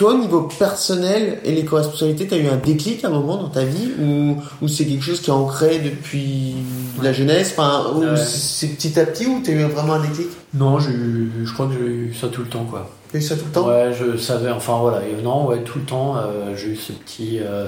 toi, 0.00 0.14
au 0.14 0.18
niveau 0.18 0.40
personnel 0.58 1.40
et 1.44 1.52
l'éco-responsabilité, 1.52 2.26
tu 2.26 2.32
as 2.32 2.38
eu 2.38 2.46
un 2.48 2.56
déclic 2.56 3.04
à 3.04 3.08
un 3.08 3.10
moment 3.10 3.36
dans 3.36 3.50
ta 3.50 3.64
vie 3.64 3.90
ou, 4.00 4.36
ou 4.62 4.66
c'est 4.66 4.86
quelque 4.86 5.04
chose 5.04 5.20
qui 5.20 5.28
est 5.28 5.32
ancré 5.34 5.78
depuis 5.78 6.54
la 7.02 7.12
jeunesse? 7.12 7.52
Enfin, 7.54 7.92
Ouais. 7.98 8.16
c'est 8.16 8.68
petit 8.68 8.98
à 8.98 9.04
petit 9.04 9.26
ou 9.26 9.42
tu 9.44 9.50
as 9.50 9.54
eu 9.54 9.62
vraiment 9.64 9.92
un 9.92 10.00
déclic? 10.00 10.28
Non, 10.54 10.80
eu- 10.80 11.30
je 11.44 11.52
crois 11.52 11.66
que 11.66 11.74
j'ai 11.74 11.80
eu 11.84 12.14
ça 12.18 12.28
tout 12.28 12.40
le 12.40 12.48
temps, 12.48 12.64
quoi. 12.64 12.88
Tu 13.10 13.18
as 13.18 13.20
eu 13.20 13.22
ça 13.22 13.36
tout 13.36 13.44
le 13.44 13.52
temps? 13.52 13.68
Ouais, 13.68 13.92
je 13.92 14.16
savais, 14.16 14.50
enfin 14.50 14.78
voilà, 14.80 15.02
et 15.06 15.22
non, 15.22 15.44
ouais, 15.48 15.62
tout 15.64 15.78
le 15.78 15.84
temps, 15.84 16.16
euh, 16.16 16.56
j'ai 16.56 16.68
eu 16.68 16.76
ce 16.76 16.92
petit, 16.92 17.38
euh, 17.40 17.66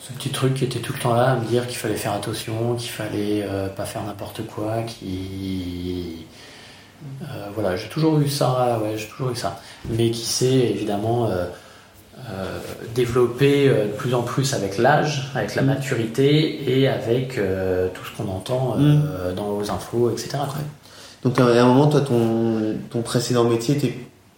ce 0.00 0.12
petit 0.12 0.30
truc 0.30 0.54
qui 0.54 0.64
était 0.64 0.80
tout 0.80 0.92
le 0.92 0.98
temps 0.98 1.14
là, 1.14 1.30
à 1.30 1.36
me 1.36 1.44
dire 1.46 1.68
qu'il 1.68 1.76
fallait 1.78 1.94
faire 1.94 2.14
attention, 2.14 2.74
qu'il 2.76 2.90
fallait 2.90 3.46
euh, 3.48 3.68
pas 3.68 3.84
faire 3.84 4.02
n'importe 4.02 4.40
quoi, 4.44 4.82
qui. 4.82 6.26
Euh, 7.22 7.48
voilà, 7.54 7.76
j'ai 7.76 7.88
toujours 7.88 8.18
eu 8.20 8.28
ça, 8.28 8.80
ouais, 8.82 8.96
j'ai 8.96 9.06
toujours 9.06 9.30
eu 9.30 9.36
ça. 9.36 9.60
Mais 9.90 10.10
qui 10.10 10.24
s'est 10.24 10.46
évidemment 10.46 11.26
euh, 11.28 11.46
euh, 12.30 12.58
développé 12.94 13.68
euh, 13.68 13.86
de 13.86 13.92
plus 13.92 14.14
en 14.14 14.22
plus 14.22 14.54
avec 14.54 14.78
l'âge, 14.78 15.30
avec 15.34 15.54
la 15.54 15.62
Mm. 15.62 15.66
maturité 15.66 16.78
et 16.80 16.88
avec 16.88 17.34
tout 17.94 18.04
ce 18.04 18.16
qu'on 18.16 18.30
entend 18.30 18.76
euh, 18.78 19.32
dans 19.34 19.48
aux 19.56 19.70
infos, 19.70 20.10
etc. 20.10 20.30
quoi. 20.32 20.56
Donc 21.22 21.38
à 21.40 21.44
un 21.44 21.66
moment, 21.66 21.86
toi, 21.86 22.02
ton, 22.02 22.76
ton 22.90 23.00
précédent 23.02 23.44
métier, 23.44 23.76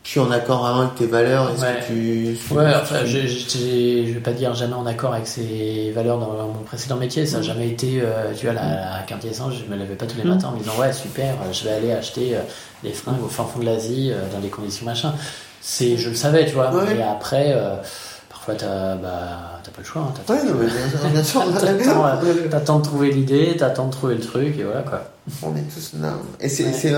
t'es 0.07 0.13
plus 0.13 0.21
en 0.21 0.31
accord 0.31 0.63
vraiment 0.63 0.81
avec 0.83 0.95
tes 0.95 1.07
valeurs. 1.07 1.51
Est-ce 1.51 1.63
Ouais. 1.63 1.81
que 1.81 1.87
tu... 1.87 2.55
Ouais, 2.55 2.73
enfin, 2.81 3.05
je, 3.05 3.19
je, 3.27 3.27
je- 3.27 4.07
je 4.07 4.13
vais 4.13 4.21
pas 4.21 4.31
dire 4.33 4.55
jamais 4.55 4.75
en 4.75 4.87
accord 4.87 5.13
avec 5.15 5.27
ces 5.27 5.91
valeurs 5.95 6.19
dans 6.19 6.31
mon 6.31 6.63
précédent 6.65 6.97
métier. 6.97 7.27
Ça 7.27 7.39
n'a 7.39 7.43
jamais 7.43 7.69
été, 7.69 8.01
euh, 8.03 8.33
tu 8.37 8.47
vois, 8.47 8.55
la, 8.55 8.63
la 8.99 9.03
quintessence. 9.07 9.55
Je 9.55 9.71
me 9.73 9.77
levais 9.79 9.95
pas 9.97 10.07
tous 10.07 10.17
les 10.19 10.25
Mm. 10.25 10.29
matins 10.35 10.49
en 10.49 10.53
me 10.53 10.59
disant, 10.59 10.73
ouais, 10.81 10.93
super, 10.93 11.35
euh, 11.35 11.53
je 11.53 11.65
vais 11.65 11.71
aller 11.73 11.93
acheter 11.93 12.37
euh, 12.37 12.41
des 12.83 12.93
fringues 12.93 13.23
au 13.25 13.29
fin 13.29 13.45
fond 13.45 13.59
de 13.61 13.65
l'Asie, 13.65 14.11
euh, 14.13 14.21
dans 14.33 14.41
des 14.41 14.49
conditions 14.49 14.87
machin. 14.87 15.13
C'est, 15.61 15.97
je 15.97 16.09
le 16.11 16.15
savais, 16.15 16.47
tu 16.47 16.53
vois. 16.55 16.73
Ouais. 16.73 16.95
Mais 16.97 17.03
après, 17.03 17.53
parfois, 18.29 18.55
t'as, 18.55 18.95
bah, 18.95 19.59
t'as 19.65 19.71
pas 19.73 19.79
le 19.81 19.85
choix. 19.85 20.03
Hein, 20.03 20.33
Ouais, 20.33 20.45
non, 20.45 20.53
mais. 20.61 20.67
T'attends, 22.51 22.79
de 22.79 22.85
trouver 22.85 23.11
l'idée, 23.11 23.57
t'attends 23.59 23.87
de 23.87 23.93
trouver 23.93 24.15
le 24.15 24.21
truc, 24.21 24.57
et 24.59 24.63
voilà, 24.63 24.83
quoi. 24.83 25.03
On 25.43 25.57
est 25.57 25.63
tous 25.75 25.95
là. 26.01 26.13
Et 26.41 26.49
c'est 26.49 26.93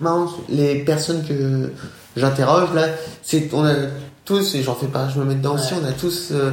marrant, 0.00 0.28
les 0.48 0.76
personnes 0.84 1.22
que 1.26 1.70
j'interroge 2.16 2.72
là, 2.74 2.86
c'est 3.22 3.48
on 3.52 3.64
a 3.64 3.72
tous, 4.24 4.54
et 4.54 4.62
j'en 4.62 4.74
fais 4.74 4.86
pas, 4.86 5.08
je 5.08 5.18
me 5.18 5.24
mets 5.24 5.34
dedans 5.34 5.54
aussi, 5.54 5.74
Ouais. 5.74 5.80
on 5.84 5.88
a 5.88 5.92
tous 5.92 6.30
euh, 6.32 6.50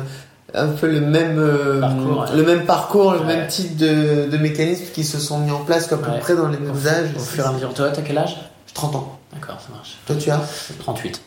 un 0.53 0.67
peu 0.67 0.87
le 0.87 0.99
même 1.01 1.39
euh, 1.39 1.79
Parcours, 1.79 2.25
le 2.35 2.43
même 2.43 2.65
parcours, 2.65 3.13
le 3.13 3.23
même 3.23 3.47
type 3.47 3.77
de, 3.77 4.27
de 4.29 4.37
mécanismes 4.37 4.85
qui 4.93 5.03
se 5.05 5.19
sont 5.19 5.39
mis 5.39 5.51
en 5.51 5.59
place 5.63 5.91
à 5.91 5.97
peu 5.97 6.11
près 6.19 6.35
dans 6.35 6.47
les 6.49 6.57
mêmes 6.57 6.75
âges. 6.87 7.09
Au 7.15 7.19
fur 7.19 7.45
et 7.45 7.47
à 7.47 7.51
mesure, 7.53 7.73
toi, 7.73 7.89
t'as 7.91 8.01
quel 8.01 8.17
âge? 8.17 8.37
30 8.73 8.95
ans. 8.95 9.19
D'accord, 9.33 9.57
ça 9.61 9.73
marche. 9.73 9.97
Toi, 10.05 10.15
tu 10.17 10.29
as? 10.31 10.41
38. 10.79 11.21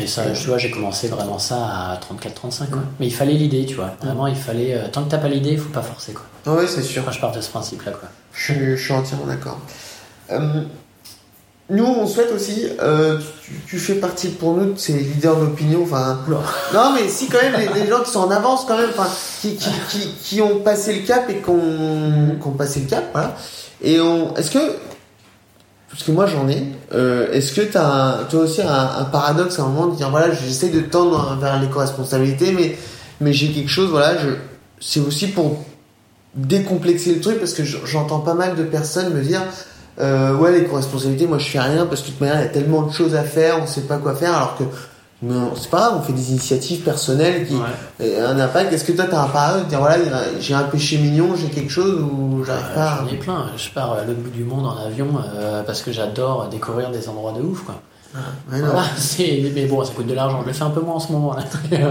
Et 0.00 0.06
ça, 0.06 0.22
tu 0.30 0.46
vois, 0.48 0.56
j'ai 0.56 0.70
commencé 0.70 1.08
vraiment 1.08 1.38
ça 1.38 1.56
à 1.56 1.96
34-35. 2.00 2.68
quoi. 2.70 2.78
Ouais. 2.78 2.84
Mais 3.00 3.06
il 3.06 3.12
fallait 3.14 3.34
l'idée, 3.34 3.66
tu 3.66 3.74
vois. 3.74 3.94
Vraiment, 4.02 4.26
il 4.28 4.34
fallait. 4.36 4.74
euh, 4.74 4.88
tant 4.90 5.04
que 5.04 5.10
t'as 5.10 5.18
pas 5.18 5.28
l'idée, 5.28 5.50
il 5.50 5.58
faut 5.58 5.68
pas 5.68 5.82
forcer, 5.82 6.14
quoi. 6.14 6.24
Oui, 6.46 6.64
c'est 6.68 6.82
sûr. 6.82 7.02
Moi, 7.02 7.12
je 7.12 7.20
pars 7.20 7.32
de 7.32 7.40
ce 7.40 7.50
principe-là, 7.50 7.92
quoi. 7.92 8.08
Je, 8.32 8.42
suis- 8.52 8.76
je 8.76 8.82
suis 8.82 8.92
entièrement 8.94 9.26
d'accord. 9.26 9.58
Euh, 10.30 10.62
nous, 11.70 11.84
on 11.86 12.06
souhaite 12.06 12.30
aussi, 12.32 12.66
euh, 12.82 13.18
tu, 13.42 13.52
tu 13.66 13.78
fais 13.78 13.94
partie 13.94 14.28
pour 14.28 14.54
nous 14.54 14.74
de 14.74 14.78
ces 14.78 14.92
leaders 14.92 15.36
d'opinion, 15.36 15.82
enfin, 15.82 16.18
non, 16.74 16.92
mais 16.94 17.08
si 17.08 17.28
quand 17.28 17.40
même, 17.40 17.54
les, 17.58 17.80
les 17.80 17.88
gens 17.88 18.02
qui 18.02 18.10
sont 18.10 18.20
en 18.20 18.30
avance 18.30 18.66
quand 18.66 18.76
même, 18.76 18.90
enfin, 18.90 19.08
qui, 19.40 19.56
qui, 19.56 19.70
qui, 19.88 20.08
qui 20.22 20.42
ont 20.42 20.60
passé 20.60 20.92
le 20.94 21.06
cap 21.06 21.28
et 21.30 21.36
qui 21.36 21.48
ont, 21.48 22.36
qui 22.38 22.46
ont 22.46 22.52
passé 22.52 22.80
le 22.80 22.86
cap, 22.86 23.04
voilà. 23.12 23.34
Et 23.82 23.98
on, 23.98 24.34
est-ce 24.36 24.50
que, 24.50 24.76
parce 25.88 26.02
que 26.02 26.12
moi 26.12 26.26
j'en 26.26 26.48
ai, 26.48 26.64
euh, 26.92 27.32
est-ce 27.32 27.54
que 27.54 27.62
t'as, 27.62 28.24
toi 28.24 28.40
aussi 28.40 28.60
un, 28.60 28.90
un 28.98 29.04
paradoxe 29.04 29.58
à 29.58 29.62
un 29.62 29.68
moment 29.68 29.86
de 29.86 29.96
dire 29.96 30.10
voilà, 30.10 30.34
j'essaie 30.34 30.68
de 30.68 30.80
tendre 30.80 31.38
vers 31.40 31.58
l'éco-responsabilité, 31.60 32.52
mais, 32.52 32.76
mais 33.22 33.32
j'ai 33.32 33.50
quelque 33.52 33.70
chose, 33.70 33.88
voilà, 33.88 34.18
je, 34.18 34.28
c'est 34.80 35.00
aussi 35.00 35.28
pour 35.28 35.64
décomplexer 36.34 37.14
le 37.14 37.20
truc 37.20 37.38
parce 37.38 37.54
que 37.54 37.62
j'entends 37.64 38.20
pas 38.20 38.34
mal 38.34 38.54
de 38.56 38.64
personnes 38.64 39.14
me 39.14 39.22
dire 39.22 39.40
euh, 40.00 40.36
ouais 40.36 40.52
l'éco-responsabilité 40.52 41.26
moi 41.26 41.38
je 41.38 41.48
fais 41.48 41.60
rien 41.60 41.86
parce 41.86 42.00
que 42.00 42.06
de 42.06 42.10
toute 42.12 42.20
manière 42.20 42.40
il 42.40 42.44
y 42.44 42.46
a 42.46 42.50
tellement 42.50 42.82
de 42.82 42.92
choses 42.92 43.14
à 43.14 43.22
faire 43.22 43.62
on 43.62 43.66
sait 43.66 43.82
pas 43.82 43.98
quoi 43.98 44.14
faire 44.14 44.34
alors 44.34 44.56
que 44.56 44.64
c'est 45.56 45.70
pas 45.70 45.78
grave, 45.78 45.94
on 46.00 46.02
fait 46.02 46.12
des 46.12 46.30
initiatives 46.32 46.80
personnelles 46.82 47.46
qui 47.46 47.54
ont 47.54 47.62
un 48.02 48.38
impact. 48.38 48.74
Est-ce 48.74 48.84
que 48.84 48.92
toi, 48.92 49.06
t'as 49.08 49.22
un 49.22 49.28
parade 49.28 49.64
de 49.64 49.68
dire 49.70 49.78
voilà, 49.78 49.96
j'ai 50.38 50.52
un 50.52 50.64
péché 50.64 50.98
mignon, 50.98 51.34
j'ai 51.34 51.48
quelque 51.48 51.70
chose 51.70 51.98
ou 52.02 52.44
j'arrive 52.44 52.74
pas 52.74 52.98
J'en 53.00 53.08
ai 53.08 53.16
plein. 53.16 53.46
Je 53.56 53.70
pars 53.70 53.94
à 53.94 54.04
l'autre 54.04 54.18
bout 54.18 54.28
du 54.28 54.44
monde 54.44 54.66
en 54.66 54.76
avion 54.76 55.08
parce 55.64 55.80
que 55.80 55.92
j'adore 55.92 56.48
découvrir 56.48 56.90
des 56.90 57.08
endroits 57.08 57.32
de 57.32 57.40
ouf, 57.40 57.64
quoi. 57.64 57.76
Ah, 58.14 58.18
mais 59.54 59.66
bon, 59.66 59.84
ça 59.84 59.92
coûte 59.92 60.06
de 60.06 60.14
l'argent. 60.14 60.42
Je 60.42 60.46
le 60.46 60.52
fais 60.52 60.62
un 60.62 60.70
peu 60.70 60.80
moins 60.80 60.94
en 60.94 61.00
ce 61.00 61.10
moment. 61.10 61.36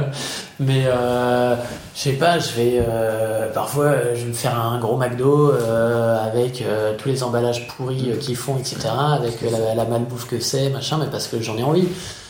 mais 0.60 0.84
euh, 0.86 1.56
je 1.96 2.00
sais 2.00 2.14
pas, 2.14 2.40
je 2.40 2.54
vais 2.54 2.82
euh, 2.88 3.52
parfois 3.52 3.94
je 4.16 4.22
vais 4.22 4.28
me 4.28 4.34
faire 4.34 4.58
un 4.58 4.80
gros 4.80 4.98
McDo 4.98 5.52
euh, 5.52 6.26
avec 6.26 6.64
tous 6.98 7.10
les 7.10 7.24
emballages 7.24 7.68
pourris 7.68 8.18
qu'ils 8.22 8.38
font, 8.38 8.58
etc. 8.58 8.78
Avec 8.98 9.42
la, 9.42 9.76
la 9.76 9.86
malbouffe 9.86 10.28
que 10.28 10.40
c'est, 10.40 10.70
machin, 10.70 10.98
mais 11.00 11.10
parce 11.12 11.28
que 11.28 11.42
j'en 11.42 11.58
ai 11.58 11.64
envie. 11.64 11.88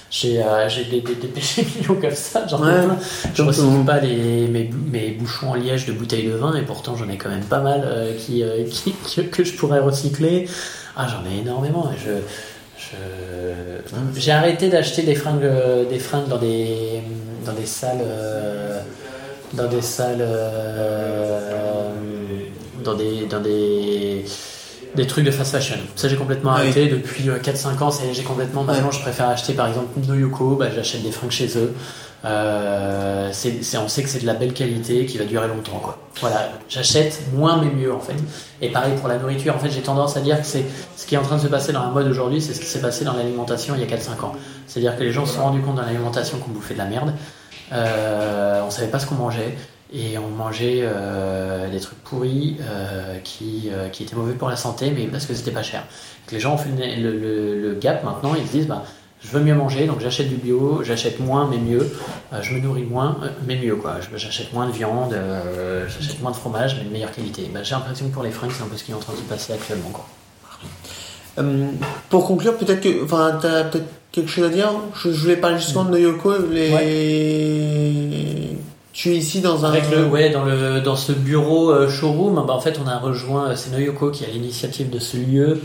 J'ai 0.10 0.44
des, 0.92 1.02
des, 1.02 1.16
des, 1.16 1.28
péchés 1.28 1.66
mignons 1.76 2.00
comme 2.00 2.12
ça, 2.12 2.46
j'en 2.48 2.60
ai 2.68 2.86
plein. 2.86 2.98
Je 3.34 3.42
recycle 3.42 3.84
pas 3.84 4.00
les, 4.00 4.48
mes, 4.48 4.70
mes, 4.92 5.10
bouchons 5.10 5.50
en 5.50 5.56
liège 5.56 5.88
de 5.88 5.92
bouteilles 5.92 6.28
de 6.28 6.36
vin, 6.36 6.54
et 6.56 6.62
pourtant 6.62 6.96
j'en 6.96 7.10
ai 7.10 7.18
quand 7.18 7.30
même 7.30 7.44
pas 7.44 7.62
mal 7.62 8.14
qui, 8.20 8.44
qui, 8.70 8.94
que 9.28 9.44
je 9.44 9.54
pourrais 9.54 9.80
recycler. 9.80 10.48
Ah, 10.96 11.08
j'en 11.08 11.28
ai 11.28 11.40
énormément. 11.40 11.90
Et 11.92 11.98
je, 11.98 12.12
j'ai 14.16 14.32
arrêté 14.32 14.70
d'acheter 14.70 15.04
des 15.04 15.16
fringues, 15.16 15.50
des 15.90 16.00
fringues 16.00 16.28
dans 16.28 16.38
des, 16.38 17.02
dans 17.46 17.54
des 17.54 17.66
salles, 17.66 18.02
euh, 18.02 18.82
dans 19.54 19.68
des 19.68 19.82
salles, 19.82 20.18
euh, 20.22 21.90
dans 22.84 22.96
des, 22.96 23.26
dans 23.26 23.40
des, 23.40 24.26
des 24.96 25.08
trucs 25.08 25.26
de 25.26 25.32
fast 25.32 25.52
fashion. 25.52 25.78
Ça, 25.96 26.08
j'ai 26.08 26.16
complètement 26.16 26.52
ah 26.52 26.60
arrêté 26.60 26.88
depuis 26.88 27.24
4-5 27.26 27.28
euh, 27.82 27.84
ans. 27.84 27.92
J'ai 28.14 28.24
complètement. 28.24 28.64
Maintenant, 28.64 28.92
je 28.92 29.02
préfère 29.02 29.30
acheter 29.30 29.54
par 29.54 29.68
exemple 29.68 30.00
Noyoko. 30.08 30.56
Bah, 30.56 30.68
j'achète 30.74 31.04
des 31.04 31.12
fringues 31.12 31.32
chez 31.32 31.58
eux. 31.58 31.74
Euh, 32.26 33.30
on 33.30 33.88
sait 33.88 34.04
que 34.04 34.10
c'est 34.10 34.22
de 34.22 34.26
la 34.26 34.34
belle 34.34 34.54
qualité 34.54 35.06
qui 35.06 35.18
va 35.18 35.26
durer 35.26 35.48
longtemps. 35.48 35.82
Voilà, 36.22 36.50
j'achète 36.70 37.22
moins 37.34 37.62
mais 37.62 37.72
mieux 37.72 37.94
en 37.94 38.00
fait. 38.00 38.16
Et 38.62 38.70
pareil 38.70 38.94
pour 38.96 39.10
la 39.10 39.18
nourriture, 39.18 39.56
en 39.56 39.60
fait, 39.60 39.70
j'ai 39.70 39.82
tendance 39.82 40.16
à 40.16 40.22
dire 40.22 40.40
que 40.40 40.46
c'est 40.46 40.64
ce 40.96 41.06
qui 41.06 41.16
est 41.16 41.18
en 41.18 41.24
train 41.24 41.38
de 41.38 41.42
se 41.42 41.48
passer 41.48 41.74
dans 41.74 41.84
la 41.84 41.90
mode 41.90 42.08
aujourd'hui, 42.08 42.42
c'est 42.42 42.54
ce 42.54 42.62
qui 42.62 42.68
s'est 42.68 42.82
passé 42.82 43.04
dans 43.04 43.14
l'alimentation 43.14 43.76
il 43.76 43.82
y 43.82 43.84
a 43.84 43.98
4-5 43.98 44.24
ans. 44.24 44.34
C'est-à-dire 44.68 44.98
que 44.98 45.04
les 45.04 45.12
gens 45.12 45.26
se 45.26 45.36
sont 45.36 45.44
rendus 45.44 45.62
compte 45.62 45.76
dans 45.76 45.82
l'alimentation 45.82 46.38
qu'on 46.38 46.52
bouffait 46.52 46.76
de 46.76 46.80
la 46.80 46.86
merde. 46.86 47.14
Euh, 47.72 48.62
on 48.66 48.70
savait 48.70 48.90
pas 48.90 49.00
ce 49.00 49.08
qu'on 49.08 49.16
mangeait 49.16 49.58
et 49.92 50.18
on 50.18 50.28
mangeait 50.30 50.80
euh, 50.82 51.70
des 51.70 51.80
trucs 51.80 52.00
pourris 52.04 52.58
euh, 52.62 53.18
qui, 53.24 53.70
étaient 54.00 54.16
mauvais 54.16 54.34
pour 54.34 54.50
la 54.50 54.56
santé, 54.56 54.92
mais 54.96 55.08
parce 55.08 55.26
que 55.26 55.34
c'était 55.34 55.52
pas 55.52 55.64
cher. 55.64 55.84
les 56.32 56.40
gens 56.40 56.54
ont 56.54 56.58
fait 56.58 56.70
le, 56.98 57.12
le, 57.12 57.60
le, 57.60 57.74
gap 57.76 58.04
maintenant, 58.04 58.34
ils 58.36 58.48
se 58.48 58.52
disent 58.52 58.68
bah 58.68 58.84
je 59.24 59.32
veux 59.32 59.44
mieux 59.44 59.56
manger, 59.56 59.88
donc 59.88 60.02
j'achète 60.02 60.30
du 60.30 60.36
bio, 60.36 60.82
j'achète 60.84 61.20
moins 61.20 61.48
mais 61.50 61.58
mieux, 61.58 61.90
euh, 62.34 62.42
je 62.42 62.54
me 62.54 62.60
nourris 62.60 62.84
moins 62.84 63.18
euh, 63.24 63.30
mais 63.48 63.56
mieux 63.56 63.76
quoi. 63.76 63.96
J'achète 64.16 64.54
moins 64.54 64.68
de 64.68 64.72
viande, 64.72 65.14
euh, 65.14 65.88
j'achète 65.88 66.22
moins 66.22 66.32
de 66.32 66.36
fromage 66.36 66.76
mais 66.78 66.84
de 66.84 66.90
meilleure 66.90 67.12
qualité. 67.12 67.50
Bah, 67.54 67.62
j'ai 67.64 67.74
l'impression 67.74 68.10
que 68.10 68.14
pour 68.14 68.24
les 68.24 68.32
fringues 68.32 68.52
c'est 68.56 68.64
un 68.64 68.68
peu 68.68 68.76
ce 68.76 68.84
qui 68.84 68.92
est 68.92 68.96
en 68.96 69.00
train 69.00 69.14
de 69.14 69.20
se 69.20 69.24
passer 69.24 69.54
actuellement 69.54 69.92
quoi. 69.92 70.06
pour 72.10 72.28
conclure, 72.28 72.58
peut-être 72.58 72.82
que, 72.82 73.04
enfin, 73.04 73.40
t'as 73.42 73.64
peut-être 73.64 73.88
quelque 74.12 74.30
chose 74.30 74.46
à 74.46 74.50
dire? 74.50 74.70
Je, 75.02 75.10
voulais 75.10 75.38
parler 75.38 75.58
justement 75.58 75.86
de 75.86 75.92
Noyoko. 75.92 76.34
Les... 76.52 78.58
Tu 78.92 79.10
es 79.10 79.16
ici 79.16 79.40
dans 79.40 79.66
un. 79.66 79.70
Avec 79.70 79.90
le, 79.90 80.06
ouais, 80.06 80.30
dans 80.30 80.44
le 80.44 80.82
dans 80.82 80.96
ce 80.96 81.14
bureau 81.14 81.90
showroom. 81.90 82.46
Bah, 82.46 82.54
en 82.54 82.60
fait, 82.60 82.80
on 82.84 82.88
a 82.88 83.00
rejoint. 83.00 83.56
C'est 83.56 83.72
Noyoko 83.72 84.12
qui 84.12 84.26
a 84.26 84.28
l'initiative 84.28 84.92
de 84.92 85.00
ce 85.00 85.18
lieu. 85.18 85.62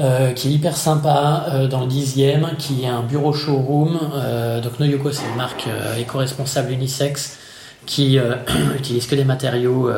Euh, 0.00 0.32
qui 0.32 0.48
est 0.48 0.52
hyper 0.52 0.78
sympa 0.78 1.44
euh, 1.52 1.68
dans 1.68 1.82
le 1.82 1.86
dixième, 1.86 2.52
qui 2.58 2.84
est 2.84 2.88
un 2.88 3.02
bureau 3.02 3.34
showroom. 3.34 3.98
Euh, 4.14 4.62
donc 4.62 4.80
Noyoko, 4.80 5.12
c'est 5.12 5.26
une 5.28 5.36
marque 5.36 5.66
éco-responsable 5.98 6.72
unisex 6.72 7.38
qui 7.84 8.18
utilise 8.78 9.06
que 9.06 9.14
des 9.14 9.24
matériaux 9.24 9.90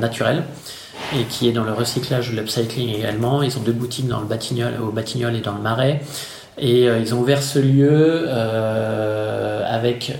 naturels 0.00 0.44
et 1.18 1.24
qui 1.24 1.48
est 1.48 1.52
dans 1.52 1.64
le 1.64 1.72
recyclage 1.72 2.32
l'upcycling 2.32 2.94
également. 2.94 3.42
Ils 3.42 3.58
ont 3.58 3.62
deux 3.62 3.72
boutiques 3.72 4.06
dans 4.06 4.20
le 4.20 4.26
Batignolles, 4.26 4.74
au 4.80 4.92
Batignolles 4.92 5.34
et 5.36 5.40
dans 5.40 5.54
le 5.54 5.60
Marais. 5.60 6.00
Et 6.58 6.84
ils 6.84 7.14
ont 7.14 7.20
ouvert 7.20 7.42
ce 7.42 7.58
lieu 7.58 8.28
avec 9.66 10.16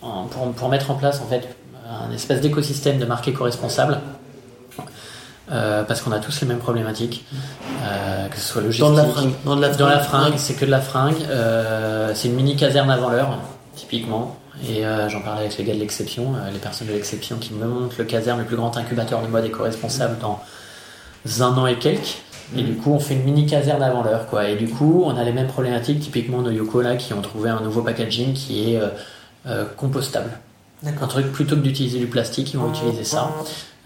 pour, 0.00 0.52
pour, 0.52 0.68
mettre 0.68 0.90
en 0.90 0.94
place 0.94 1.20
en 1.22 1.26
fait 1.26 1.48
un 1.88 2.12
espèce 2.12 2.40
d'écosystème 2.40 2.98
de 2.98 3.04
marque 3.04 3.28
éco-responsable 3.28 3.98
euh, 5.52 5.82
parce 5.82 6.00
qu'on 6.00 6.12
a 6.12 6.20
tous 6.20 6.40
les 6.42 6.46
mêmes 6.46 6.58
problématiques, 6.58 7.24
euh, 7.82 8.28
que 8.28 8.36
ce 8.36 8.42
soit 8.42 8.62
logistique. 8.62 8.86
Dans 8.88 8.94
la 8.94 9.04
fringue. 9.04 9.32
Dans, 9.44 9.56
la 9.56 9.98
fringue, 9.98 10.34
c'est 10.36 10.54
que 10.54 10.64
de 10.64 10.70
la 10.70 10.80
fringue. 10.80 11.16
Euh, 11.28 12.12
c'est 12.14 12.28
une 12.28 12.34
mini 12.34 12.54
caserne 12.54 12.90
avant 12.90 13.10
l'heure, 13.10 13.38
typiquement. 13.74 14.36
Et 14.68 14.82
j'en 15.08 15.22
parlais 15.22 15.46
avec 15.46 15.56
les 15.56 15.64
gars 15.64 15.72
de 15.72 15.78
l'exception, 15.78 16.34
les 16.52 16.58
personnes 16.58 16.88
de 16.88 16.92
l'exception 16.92 17.36
qui 17.38 17.54
me 17.54 17.66
montrent 17.66 17.94
le 17.96 18.04
caserne, 18.04 18.40
le 18.40 18.44
plus 18.44 18.56
grand 18.56 18.76
incubateur 18.76 19.22
de 19.22 19.26
mode 19.26 19.46
éco-responsable 19.46 20.18
dans 20.20 20.38
un 21.40 21.56
an 21.56 21.66
et 21.66 21.78
quelques. 21.78 22.18
Et 22.54 22.62
du 22.62 22.74
coup, 22.74 22.92
on 22.92 22.98
fait 22.98 23.14
une 23.14 23.22
mini 23.22 23.46
caserne 23.46 23.82
avant 23.82 24.02
l'heure, 24.02 24.26
quoi. 24.26 24.50
Et 24.50 24.56
du 24.56 24.68
coup, 24.68 25.04
on 25.06 25.16
a 25.16 25.24
les 25.24 25.32
mêmes 25.32 25.46
problématiques, 25.46 26.00
typiquement 26.00 26.42
nos 26.42 26.50
Yoko 26.50 26.82
là, 26.82 26.96
qui 26.96 27.14
ont 27.14 27.22
trouvé 27.22 27.48
un 27.48 27.60
nouveau 27.60 27.80
packaging 27.80 28.34
qui 28.34 28.74
est 28.74 28.80
compostable. 29.78 30.30
Un 30.86 31.06
truc 31.06 31.30
plutôt 31.32 31.56
que 31.56 31.60
d'utiliser 31.60 31.98
du 31.98 32.06
plastique, 32.06 32.52
ils 32.54 32.58
vont 32.58 32.70
utiliser 32.70 33.04
ça. 33.04 33.32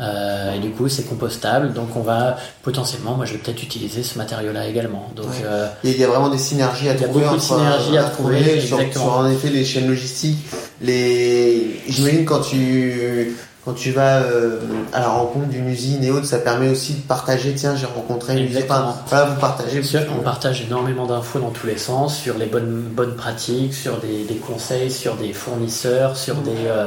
Euh, 0.00 0.54
et 0.54 0.58
du 0.58 0.70
coup, 0.70 0.88
c'est 0.88 1.04
compostable. 1.04 1.72
Donc, 1.72 1.96
on 1.96 2.02
va 2.02 2.36
potentiellement, 2.62 3.14
moi, 3.14 3.26
je 3.26 3.32
vais 3.32 3.38
peut-être 3.38 3.62
utiliser 3.62 4.02
ce 4.02 4.18
matériau-là 4.18 4.66
également. 4.66 5.10
Donc, 5.14 5.26
euh, 5.44 5.68
il 5.84 5.96
y 5.96 6.04
a 6.04 6.08
vraiment 6.08 6.28
des 6.28 6.38
synergies 6.38 6.88
à 6.88 6.94
trouver. 6.94 7.10
Il 7.14 7.22
y 7.22 7.24
a 7.24 7.28
beaucoup 7.28 7.36
de 7.36 7.42
synergies 7.42 7.98
à, 7.98 8.04
trouver. 8.04 8.60
sur, 8.60 9.12
en 9.12 9.28
effet 9.28 9.50
les 9.50 9.64
chaînes 9.64 9.88
logistiques. 9.88 10.38
Les, 10.80 11.80
j'imagine 11.88 12.24
quand 12.24 12.40
tu 12.40 13.34
quand 13.64 13.72
tu 13.72 13.92
vas 13.92 14.18
euh, 14.18 14.58
à 14.92 15.00
la 15.00 15.08
rencontre 15.08 15.46
d'une 15.46 15.68
usine 15.68 16.04
et 16.04 16.10
autres, 16.10 16.26
ça 16.26 16.38
permet 16.38 16.68
aussi 16.68 16.94
de 16.94 17.00
partager. 17.00 17.54
Tiens, 17.54 17.74
j'ai 17.74 17.86
rencontré 17.86 18.36
une 18.36 18.44
usine. 18.44 18.64
voilà, 18.68 19.24
vous 19.24 19.40
partagez. 19.40 19.80
on 20.14 20.22
partage 20.22 20.62
énormément 20.62 21.06
d'infos 21.06 21.38
dans 21.38 21.50
tous 21.50 21.66
les 21.66 21.78
sens 21.78 22.18
sur 22.18 22.36
les 22.36 22.46
bonnes 22.46 22.82
bonnes 22.82 23.16
pratiques, 23.16 23.72
sur 23.72 23.98
des, 23.98 24.24
des 24.24 24.36
conseils, 24.36 24.90
sur 24.90 25.16
des 25.16 25.32
fournisseurs, 25.32 26.16
sur 26.16 26.36
des 26.36 26.66
euh, 26.66 26.86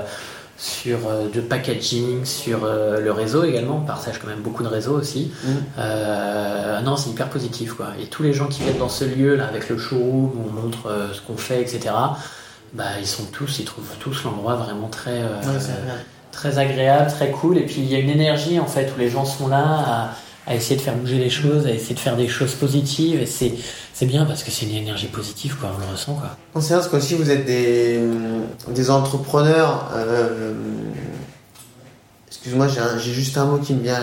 sur 0.59 0.99
euh, 1.07 1.27
de 1.33 1.41
packaging, 1.41 2.25
sur 2.25 2.59
le 2.65 3.11
réseau 3.11 3.43
également. 3.43 3.77
On 3.77 3.85
partage 3.85 4.19
quand 4.19 4.27
même 4.27 4.41
beaucoup 4.41 4.63
de 4.63 4.67
réseaux 4.67 4.99
aussi. 4.99 5.31
Mm. 5.43 6.83
Non, 6.85 6.95
c'est 6.95 7.09
hyper 7.09 7.29
positif 7.29 7.73
quoi. 7.73 7.87
Et 7.99 8.05
tous 8.05 8.21
les 8.21 8.33
gens 8.33 8.45
qui 8.45 8.61
viennent 8.61 8.77
dans 8.77 8.87
ce 8.87 9.03
lieu 9.03 9.35
là 9.35 9.47
avec 9.47 9.67
le 9.69 9.79
showroom 9.79 10.25
où 10.25 10.45
on 10.47 10.61
montre 10.61 11.09
ce 11.11 11.21
qu'on 11.21 11.37
fait, 11.37 11.59
etc. 11.59 11.95
Bah 12.73 12.83
ils 12.99 13.07
sont 13.07 13.25
tous, 13.31 13.59
ils 13.59 13.65
trouvent 13.65 13.95
tous 13.99 14.23
l'endroit 14.25 14.55
vraiment 14.55 14.89
très 14.89 15.23
très 16.37 16.59
agréable, 16.59 17.11
très 17.11 17.31
cool. 17.31 17.57
Et 17.57 17.65
puis 17.65 17.77
il 17.79 17.91
y 17.91 17.95
a 17.95 17.99
une 17.99 18.09
énergie 18.09 18.59
en 18.59 18.67
fait 18.67 18.93
où 18.95 18.99
les 18.99 19.09
gens 19.09 19.25
sont 19.25 19.47
là 19.47 20.11
à 20.47 20.55
essayer 20.55 20.77
de 20.77 20.81
faire 20.81 20.95
bouger 20.95 21.17
les 21.17 21.29
choses, 21.29 21.65
à 21.65 21.71
essayer 21.71 21.93
de 21.95 21.99
faire 21.99 22.15
des 22.15 22.29
choses 22.29 22.53
positives. 22.53 23.19
Et 23.21 23.25
c'est, 23.25 23.51
c'est 23.93 24.05
bien 24.05 24.23
parce 24.23 24.43
que 24.43 24.51
c'est 24.51 24.65
une 24.65 24.75
énergie 24.75 25.07
positive, 25.07 25.57
quoi. 25.59 25.71
On 25.75 25.79
le 25.79 25.91
ressent, 25.91 26.13
quoi. 26.13 26.61
C'est 26.61 26.73
parce 26.73 26.87
que 26.87 27.15
vous 27.15 27.29
êtes 27.29 27.45
des, 27.45 27.99
des 28.69 28.89
entrepreneurs. 28.89 29.89
Euh, 29.93 30.53
excuse-moi, 32.37 32.67
j'ai, 33.03 33.13
juste 33.13 33.37
un 33.37 33.45
mot 33.45 33.57
qui 33.57 33.73
me 33.73 33.83
vient 33.83 33.99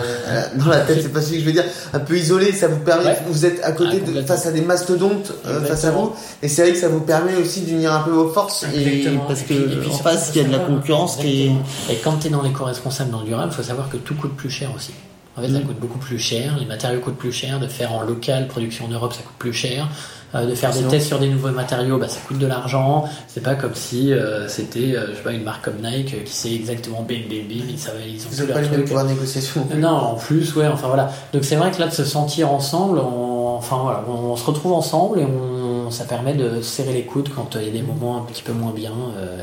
dans 0.55 0.67
la 0.67 0.81
tête. 0.81 0.99
C'est 1.01 1.11
pas 1.11 1.21
ce 1.21 1.31
que 1.31 1.39
je 1.39 1.45
veux 1.45 1.51
dire. 1.51 1.63
Un 1.93 1.99
peu 1.99 2.17
isolé, 2.17 2.51
ça 2.51 2.67
vous 2.67 2.79
permet. 2.79 3.17
Vous 3.27 3.45
êtes 3.45 3.63
à 3.63 3.71
côté 3.71 4.03
ah, 4.05 4.11
de, 4.11 4.21
face 4.21 4.45
à 4.45 4.51
des 4.51 4.61
mastodontes 4.61 5.33
euh, 5.45 5.61
face 5.61 5.85
à 5.85 5.91
vous, 5.91 6.13
et 6.41 6.47
c'est 6.47 6.63
vrai 6.63 6.71
que 6.71 6.77
ça 6.77 6.89
vous 6.89 7.01
permet 7.01 7.35
aussi 7.35 7.61
d'unir 7.61 7.93
un 7.93 8.01
peu 8.01 8.11
vos 8.11 8.29
forces. 8.29 8.65
Et 8.75 9.07
parce 9.27 9.41
que 9.41 9.53
et 9.53 9.77
puis, 9.77 9.89
en 9.89 9.93
face, 9.93 10.31
il 10.35 10.41
y 10.41 10.45
a 10.45 10.47
de 10.47 10.51
la 10.51 10.59
concurrence 10.59 11.17
qui 11.17 11.51
Et 11.89 11.95
quand 12.03 12.17
tu 12.17 12.27
es 12.27 12.29
dans 12.29 12.41
l'éco-responsable 12.41 13.11
dans 13.11 13.21
le 13.21 13.25
durable, 13.25 13.51
il 13.51 13.55
faut 13.55 13.63
savoir 13.63 13.89
que 13.89 13.97
tout 13.97 14.15
coûte 14.15 14.35
plus 14.35 14.49
cher 14.49 14.71
aussi. 14.75 14.93
En 15.37 15.41
fait, 15.41 15.49
ça 15.49 15.59
mm. 15.59 15.63
coûte 15.63 15.79
beaucoup 15.79 15.99
plus 15.99 16.19
cher, 16.19 16.57
les 16.59 16.65
matériaux 16.65 17.01
coûtent 17.01 17.17
plus 17.17 17.31
cher, 17.31 17.59
de 17.59 17.67
faire 17.67 17.91
en 17.93 18.03
local, 18.03 18.47
production 18.47 18.85
en 18.85 18.89
Europe, 18.89 19.13
ça 19.13 19.21
coute 19.21 19.35
plus 19.37 19.53
cher. 19.53 19.87
Euh, 20.35 20.45
de 20.45 20.55
faire 20.55 20.71
des 20.73 20.83
tests 20.83 21.07
sur 21.07 21.19
des 21.19 21.29
nouveaux 21.29 21.51
matériaux, 21.51 21.97
bah, 21.97 22.07
ça 22.09 22.19
coûte 22.27 22.39
de 22.39 22.47
l'argent. 22.47 23.05
C'est 23.27 23.43
pas 23.43 23.55
comme 23.55 23.73
si 23.73 24.11
euh, 24.11 24.47
c'était, 24.47 24.95
euh, 24.95 25.07
je 25.11 25.17
sais 25.17 25.23
pas, 25.23 25.31
une 25.31 25.43
marque 25.43 25.63
comme 25.63 25.81
Nike 25.81 26.23
qui 26.25 26.33
sait 26.33 26.53
exactement 26.53 27.01
bim 27.01 27.21
bim 27.29 27.47
bim, 27.47 27.63
ils, 27.69 27.79
savent, 27.79 27.95
ils 28.05 28.21
ont 28.25 28.45
Vous 28.45 28.53
pas 28.53 28.61
les 28.61 28.69
mêmes 28.69 28.83
pouvoirs 28.83 29.05
de 29.05 29.11
négociation. 29.11 29.65
Non, 29.77 29.89
en 29.89 30.15
plus, 30.15 30.55
ouais, 30.55 30.67
enfin 30.67 30.87
voilà. 30.87 31.11
Donc 31.31 31.45
c'est 31.45 31.55
vrai 31.55 31.71
que 31.71 31.79
là, 31.79 31.87
de 31.87 31.93
se 31.93 32.03
sentir 32.03 32.51
ensemble, 32.51 32.99
on, 32.99 33.55
enfin 33.55 33.77
voilà, 33.81 34.03
on, 34.09 34.35
se 34.35 34.45
retrouve 34.45 34.73
ensemble 34.73 35.19
et 35.19 35.25
on, 35.25 35.89
ça 35.89 36.03
permet 36.03 36.33
de 36.33 36.61
serrer 36.61 36.93
les 36.93 37.03
coudes 37.03 37.29
quand 37.33 37.55
il 37.55 37.67
y 37.67 37.69
a 37.69 37.71
des 37.71 37.81
moments 37.81 38.17
un 38.17 38.25
petit 38.25 38.43
peu 38.43 38.51
moins 38.51 38.73
bien, 38.73 38.91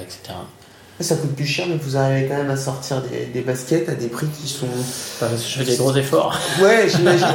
etc. 0.02 0.34
Ça 1.02 1.16
coûte 1.16 1.34
plus 1.34 1.46
cher, 1.46 1.66
mais 1.68 1.76
vous 1.76 1.96
arrivez 1.96 2.28
quand 2.28 2.36
même 2.36 2.50
à 2.50 2.56
sortir 2.56 3.02
des, 3.32 3.40
baskets 3.40 3.88
à 3.88 3.94
des 3.94 4.06
prix 4.06 4.26
qui 4.28 4.48
sont. 4.48 4.66
je 5.20 5.36
fais 5.36 5.64
des 5.64 5.76
gros 5.76 5.94
efforts. 5.96 6.38
Ouais, 6.60 6.86
j'imagine. 6.88 7.26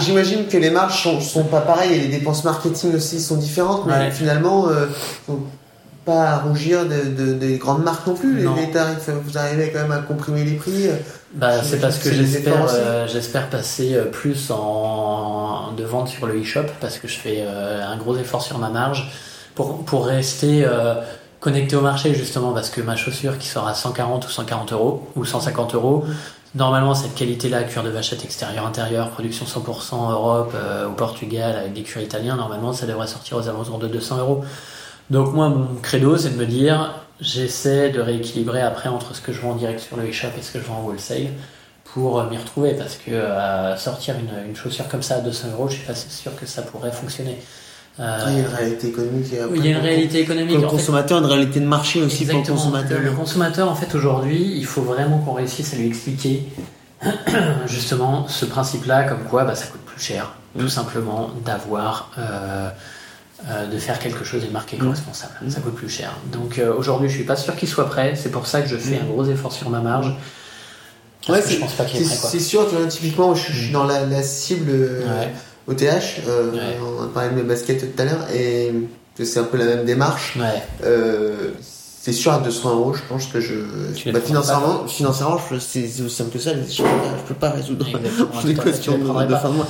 j'imagine 0.00 0.46
que 0.46 0.56
les 0.56 0.70
marges 0.70 1.02
sont, 1.02 1.20
sont 1.20 1.44
pas 1.44 1.60
pareilles 1.60 1.94
et 1.94 1.98
les 1.98 2.08
dépenses 2.08 2.44
marketing 2.44 2.94
aussi 2.94 3.20
sont 3.20 3.36
différentes, 3.36 3.86
mais 3.86 4.10
finalement, 4.10 4.68
euh, 4.68 4.86
faut 5.26 5.40
pas 6.04 6.38
rougir 6.38 6.86
de, 6.86 7.34
des 7.34 7.58
grandes 7.58 7.82
marques 7.82 8.06
non 8.06 8.14
plus. 8.14 8.38
Les, 8.38 8.70
tarifs, 8.70 9.08
vous 9.08 9.36
arrivez 9.36 9.70
quand 9.70 9.82
même 9.82 9.92
à 9.92 9.98
comprimer 9.98 10.44
les 10.44 10.54
prix. 10.54 10.88
Bah, 11.34 11.62
c'est 11.62 11.80
parce 11.80 11.98
que 11.98 12.12
j'espère, 12.12 12.66
euh, 12.72 13.06
j'espère 13.06 13.50
passer 13.50 13.94
euh, 13.94 14.04
plus 14.04 14.50
en 14.50 15.72
de 15.76 15.84
vente 15.84 16.08
sur 16.08 16.26
le 16.26 16.40
e-shop 16.40 16.64
parce 16.80 16.98
que 16.98 17.08
je 17.08 17.18
fais 17.18 17.42
un 17.42 17.96
gros 17.98 18.16
effort 18.16 18.42
sur 18.42 18.58
ma 18.58 18.70
marge 18.70 19.10
pour, 19.54 19.84
pour 19.84 20.06
rester 20.06 20.64
connecté 21.48 21.76
au 21.76 21.80
marché 21.80 22.14
justement 22.14 22.52
parce 22.52 22.68
que 22.68 22.82
ma 22.82 22.94
chaussure 22.94 23.38
qui 23.38 23.48
sort 23.48 23.66
à 23.66 23.72
140 23.72 24.26
ou 24.26 24.28
140 24.28 24.72
euros 24.74 25.08
ou 25.16 25.24
150 25.24 25.74
euros, 25.74 26.04
normalement 26.54 26.94
cette 26.94 27.14
qualité-là, 27.14 27.62
cuir 27.62 27.82
de 27.82 27.88
vachette 27.88 28.22
extérieur 28.22 28.66
intérieur, 28.66 29.08
production 29.08 29.46
100% 29.46 30.12
Europe 30.12 30.54
au 30.86 30.92
Portugal 30.92 31.56
avec 31.56 31.72
des 31.72 31.82
cuirs 31.82 32.02
italiens, 32.02 32.36
normalement 32.36 32.74
ça 32.74 32.84
devrait 32.84 33.06
sortir 33.06 33.38
aux 33.38 33.48
alentours 33.48 33.78
de 33.78 33.88
200 33.88 34.18
euros. 34.18 34.44
Donc 35.08 35.32
moi 35.32 35.48
mon 35.48 35.76
credo 35.80 36.18
c'est 36.18 36.30
de 36.30 36.36
me 36.36 36.44
dire 36.44 36.92
j'essaie 37.18 37.88
de 37.88 38.00
rééquilibrer 38.00 38.60
après 38.60 38.90
entre 38.90 39.14
ce 39.14 39.22
que 39.22 39.32
je 39.32 39.40
vends 39.40 39.52
en 39.52 39.56
direct 39.56 39.80
sur 39.80 39.96
le 39.96 40.06
e-shop 40.06 40.28
et 40.38 40.42
ce 40.42 40.52
que 40.52 40.58
je 40.58 40.64
vends 40.64 40.80
en 40.80 40.84
wholesale 40.84 41.28
pour 41.94 42.22
m'y 42.24 42.36
retrouver 42.36 42.74
parce 42.74 42.96
que 42.96 43.10
euh, 43.10 43.74
sortir 43.78 44.16
une, 44.18 44.54
chaussure 44.54 44.86
comme 44.88 45.02
ça 45.02 45.16
à 45.16 45.20
200 45.20 45.48
euros, 45.52 45.68
je 45.68 45.76
suis 45.76 45.86
pas 45.86 45.94
sûr 45.94 46.36
que 46.36 46.44
ça 46.44 46.60
pourrait 46.60 46.92
fonctionner. 46.92 47.38
Euh, 48.00 48.18
il 48.28 48.34
y 48.34 48.36
a 48.36 48.40
une 48.40 48.54
réalité 48.54 48.88
économique. 48.88 49.26
il 49.54 49.64
y 49.64 49.68
a 49.68 49.70
une 49.70 49.82
réalité 49.82 50.20
économique. 50.20 50.54
Pour 50.54 50.64
le 50.64 50.70
consommateur, 50.70 51.18
une 51.18 51.26
réalité 51.26 51.60
de 51.60 51.66
marché 51.66 52.00
aussi 52.00 52.24
pour 52.26 52.38
le 52.38 52.46
consommateur. 52.46 53.00
Le, 53.00 53.10
consommateur, 53.10 53.68
en 53.68 53.74
fait, 53.74 53.92
aujourd'hui, 53.94 54.54
il 54.56 54.66
faut 54.66 54.82
vraiment 54.82 55.18
qu'on 55.18 55.32
réussisse 55.32 55.74
à 55.74 55.76
lui 55.76 55.88
expliquer 55.88 56.44
justement 57.66 58.28
ce 58.28 58.44
principe-là, 58.44 59.04
comme 59.04 59.24
quoi 59.24 59.44
bah, 59.44 59.56
ça 59.56 59.66
coûte 59.66 59.80
plus 59.80 60.00
cher, 60.00 60.34
tout 60.56 60.66
mm. 60.66 60.68
simplement, 60.68 61.30
d'avoir. 61.44 62.12
Euh, 62.18 62.70
de 63.70 63.78
faire 63.78 64.00
quelque 64.00 64.24
chose 64.24 64.44
de 64.44 64.50
marque 64.50 64.74
éco-responsable. 64.74 65.34
Mm. 65.42 65.50
Ça 65.50 65.60
coûte 65.60 65.76
plus 65.76 65.88
cher. 65.88 66.10
Donc 66.32 66.60
aujourd'hui, 66.76 67.08
je 67.08 67.14
suis 67.14 67.24
pas 67.24 67.36
sûr 67.36 67.54
qu'il 67.54 67.68
soit 67.68 67.88
prêt. 67.88 68.14
C'est 68.16 68.32
pour 68.32 68.48
ça 68.48 68.62
que 68.62 68.68
je 68.68 68.76
fais 68.76 68.96
mm. 68.96 69.02
un 69.02 69.06
gros 69.06 69.24
effort 69.26 69.52
sur 69.52 69.70
ma 69.70 69.78
marge. 69.78 70.12
Ouais, 71.28 71.40
je 71.46 71.56
pense 71.56 71.72
pas 71.74 71.84
qu'il 71.84 72.04
C'est 72.04 72.40
sûr, 72.40 72.68
tu 72.68 72.74
vois, 72.74 72.86
typiquement, 72.86 73.34
je, 73.34 73.52
suis 73.52 73.70
dans 73.70 73.84
la, 73.84 74.22
cible 74.22 74.72
OTH. 75.68 75.82
Euh, 75.82 76.52
euh, 76.54 76.72
on 76.98 77.04
a 77.04 77.08
parlé 77.08 77.30
de 77.30 77.34
mes 77.34 77.42
baskets 77.42 77.94
tout 77.94 78.02
à 78.02 78.04
l'heure 78.04 78.26
et 78.34 78.72
c'est 79.22 79.38
un 79.38 79.44
peu 79.44 79.58
la 79.58 79.66
même 79.66 79.84
démarche. 79.84 80.38
Euh, 80.84 81.50
c'est 81.60 82.12
sûr 82.12 82.32
à 82.32 82.38
200 82.38 82.74
euros, 82.74 82.94
je 82.94 83.02
pense 83.06 83.26
que 83.26 83.38
je. 83.38 83.54
Bah, 84.10 84.20
financièrement, 84.20 84.86
financièrement 84.86 85.38
c'est 85.50 85.84
aussi 85.84 86.08
simple 86.08 86.30
que 86.30 86.38
ça. 86.38 86.52
Je 86.54 86.82
peux 86.82 86.88
peux 87.28 87.34
pas 87.34 87.50
résoudre 87.50 87.84
l'équation 88.46 88.96
de, 88.98 89.02
de 89.26 89.34
fin 89.34 89.48
de 89.50 89.54
mois. 89.54 89.66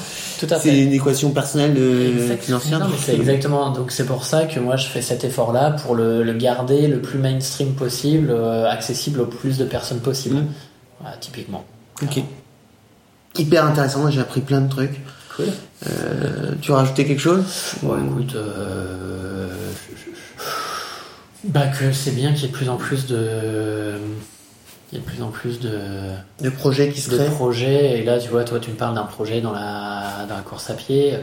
C'est 0.60 0.78
une 0.78 0.92
équation 0.92 1.30
personnelle 1.30 1.74
de, 1.74 2.36
financière. 2.40 2.86
c'est 3.04 3.16
exactement. 3.16 3.70
Donc 3.70 3.90
c'est 3.90 4.06
pour 4.06 4.24
ça 4.24 4.44
que 4.44 4.60
moi 4.60 4.76
je 4.76 4.86
fais 4.86 5.02
cet 5.02 5.24
effort-là 5.24 5.72
pour 5.72 5.96
le, 5.96 6.32
garder 6.34 6.86
le 6.86 7.00
plus 7.00 7.18
mainstream 7.18 7.74
possible, 7.74 8.32
accessible 8.70 9.20
au 9.20 9.26
plus 9.26 9.58
de 9.58 9.64
personnes 9.64 10.00
possible. 10.00 10.36
Mm 10.36 10.46
typiquement. 11.20 11.64
Ok. 12.02 12.20
Hyper 13.36 13.64
intéressant, 13.64 14.10
j'ai 14.10 14.20
appris 14.20 14.40
plein 14.40 14.60
de 14.60 14.68
trucs. 14.68 15.00
Cool. 15.38 15.46
Euh, 15.86 16.54
tu 16.60 16.72
rajouté 16.72 17.06
quelque 17.06 17.20
chose? 17.20 17.44
Écoute, 17.84 18.34
euh, 18.34 19.46
bah 21.44 21.68
que 21.68 21.92
c'est 21.92 22.10
bien 22.10 22.32
qu'il 22.32 22.42
y 22.42 22.44
ait 22.46 22.48
de 22.48 22.56
plus 22.56 22.68
en 22.68 22.76
plus 22.76 23.06
de, 23.06 23.92
il 24.90 24.98
y 24.98 25.00
a 25.00 25.04
de 25.04 25.06
plus 25.08 25.22
en 25.22 25.28
plus 25.28 25.60
de, 25.60 25.78
de 26.42 26.50
projets 26.50 26.90
qui 26.90 27.00
se 27.00 27.10
créent. 27.10 27.28
De 27.28 27.30
projets. 27.30 28.00
Et 28.00 28.04
là, 28.04 28.18
tu 28.18 28.30
vois, 28.30 28.42
toi, 28.42 28.58
tu 28.58 28.70
me 28.70 28.74
parles 28.76 28.96
d'un 28.96 29.04
projet 29.04 29.40
dans 29.40 29.52
la, 29.52 30.26
dans 30.28 30.34
la 30.34 30.42
course 30.42 30.70
à 30.70 30.74
pied. 30.74 31.14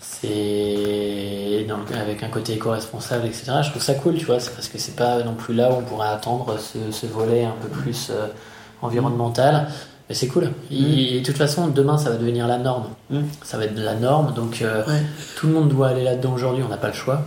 C'est 0.00 1.66
avec 1.94 2.22
un 2.22 2.28
côté 2.28 2.54
éco-responsable, 2.54 3.26
etc. 3.26 3.52
Je 3.62 3.70
trouve 3.70 3.82
ça 3.82 3.94
cool, 3.94 4.16
tu 4.16 4.26
vois, 4.26 4.36
parce 4.36 4.68
que 4.68 4.76
c'est 4.78 4.96
pas 4.96 5.22
non 5.22 5.34
plus 5.34 5.54
là 5.54 5.70
où 5.70 5.76
on 5.76 5.82
pourrait 5.82 6.08
attendre 6.08 6.58
ce, 6.58 6.92
ce 6.92 7.06
volet 7.06 7.44
un 7.44 7.54
peu 7.62 7.68
plus 7.68 8.10
euh, 8.10 8.26
environnementale. 8.82 9.68
Mais 10.10 10.16
c'est 10.16 10.26
cool. 10.26 10.50
Et, 10.72 11.18
mm. 11.18 11.20
de 11.20 11.24
toute 11.24 11.36
façon, 11.36 11.68
demain, 11.68 11.96
ça 11.96 12.10
va 12.10 12.16
devenir 12.16 12.48
la 12.48 12.58
norme. 12.58 12.88
Mm. 13.10 13.20
Ça 13.44 13.56
va 13.56 13.64
être 13.64 13.78
la 13.78 13.94
norme. 13.94 14.34
Donc, 14.34 14.60
euh, 14.60 14.82
tout 15.36 15.46
le 15.46 15.52
monde 15.52 15.68
doit 15.68 15.88
aller 15.88 16.02
là-dedans 16.02 16.32
aujourd'hui. 16.32 16.64
On 16.64 16.68
n'a 16.68 16.76
pas 16.76 16.88
le 16.88 16.94
choix. 16.94 17.22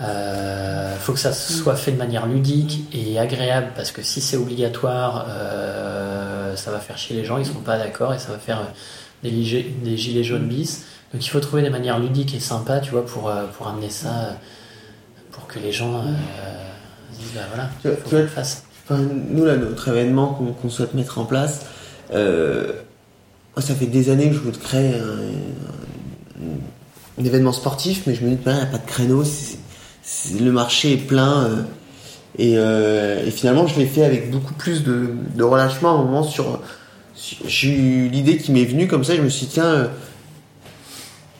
Il 0.00 0.04
euh, 0.04 0.96
faut 0.96 1.12
que 1.12 1.20
ça 1.20 1.32
soit 1.32 1.76
fait 1.76 1.92
de 1.92 1.96
manière 1.96 2.26
ludique 2.26 2.88
et 2.92 3.20
agréable 3.20 3.68
parce 3.76 3.92
que 3.92 4.02
si 4.02 4.20
c'est 4.20 4.36
obligatoire, 4.36 5.26
euh, 5.28 6.56
ça 6.56 6.72
va 6.72 6.80
faire 6.80 6.98
chier 6.98 7.14
les 7.14 7.24
gens. 7.24 7.38
Ils 7.38 7.46
seront 7.46 7.60
pas 7.60 7.78
d'accord 7.78 8.12
et 8.12 8.18
ça 8.18 8.32
va 8.32 8.38
faire 8.38 8.62
des, 9.22 9.30
des 9.30 9.96
gilets 9.96 10.24
jaunes 10.24 10.46
mm. 10.46 10.48
bis. 10.48 10.84
Donc, 11.14 11.24
il 11.24 11.28
faut 11.28 11.40
trouver 11.40 11.62
des 11.62 11.70
manières 11.70 12.00
ludiques 12.00 12.34
et 12.34 12.40
sympas, 12.40 12.80
tu 12.80 12.90
vois, 12.90 13.06
pour, 13.06 13.32
pour 13.56 13.68
amener 13.68 13.90
ça, 13.90 14.36
pour 15.30 15.46
que 15.46 15.60
les 15.60 15.70
gens 15.70 16.02
disent, 17.12 17.32
bah 17.34 17.42
voilà, 17.54 17.70
faut 18.04 18.10
qu'on 18.10 18.26
fasse 18.26 18.64
nous, 18.90 19.44
là, 19.44 19.56
notre 19.56 19.88
événement 19.88 20.38
qu'on 20.60 20.70
souhaite 20.70 20.94
mettre 20.94 21.18
en 21.18 21.24
place, 21.24 21.66
euh, 22.12 22.72
ça 23.58 23.74
fait 23.74 23.86
des 23.86 24.10
années 24.10 24.28
que 24.28 24.34
je 24.34 24.40
veux 24.40 24.52
créer 24.52 24.94
un, 24.94 25.32
événement 27.24 27.52
sportif, 27.52 28.04
mais 28.06 28.14
je 28.14 28.24
me 28.24 28.30
dis, 28.30 28.38
il 28.46 28.52
n'y 28.52 28.60
a 28.60 28.66
pas 28.66 28.78
de 28.78 28.86
créneau, 28.86 29.24
le 30.40 30.52
marché 30.52 30.92
est 30.92 30.98
plein. 30.98 31.44
Euh, 31.44 31.62
euh, 32.40 33.26
et, 33.26 33.30
finalement, 33.30 33.66
je 33.66 33.78
l'ai 33.78 33.86
fait 33.86 34.04
avec 34.04 34.30
beaucoup 34.30 34.54
plus 34.54 34.84
de, 34.84 35.42
relâchement 35.42 35.90
à 35.90 35.94
un 35.94 36.04
moment 36.04 36.22
sur. 36.22 36.60
J'ai 37.44 37.76
eu 37.76 38.08
l'idée 38.08 38.36
qui 38.36 38.52
m'est 38.52 38.64
venue 38.64 38.86
comme 38.86 39.02
ça, 39.02 39.16
je 39.16 39.22
me 39.22 39.28
suis 39.28 39.46
dit, 39.46 39.54
tiens, 39.54 39.90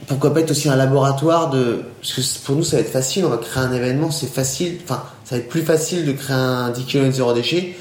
pourquoi 0.08 0.34
pas 0.34 0.40
être 0.40 0.50
aussi 0.50 0.68
un 0.68 0.74
laboratoire 0.74 1.50
de. 1.50 1.82
Parce 2.00 2.14
que 2.14 2.44
pour 2.44 2.56
nous, 2.56 2.64
ça 2.64 2.76
va 2.76 2.82
être 2.82 2.90
facile, 2.90 3.24
on 3.24 3.28
va 3.28 3.36
créer 3.36 3.62
un 3.62 3.72
événement, 3.72 4.10
c'est 4.10 4.26
facile. 4.26 4.80
Enfin, 4.82 5.04
ça 5.24 5.36
va 5.36 5.42
être 5.42 5.48
plus 5.48 5.62
facile 5.62 6.04
de 6.04 6.10
créer 6.12 6.36
un 6.36 6.70
10 6.70 6.84
km 6.86 7.14
zéro 7.14 7.32
déchet 7.32 7.76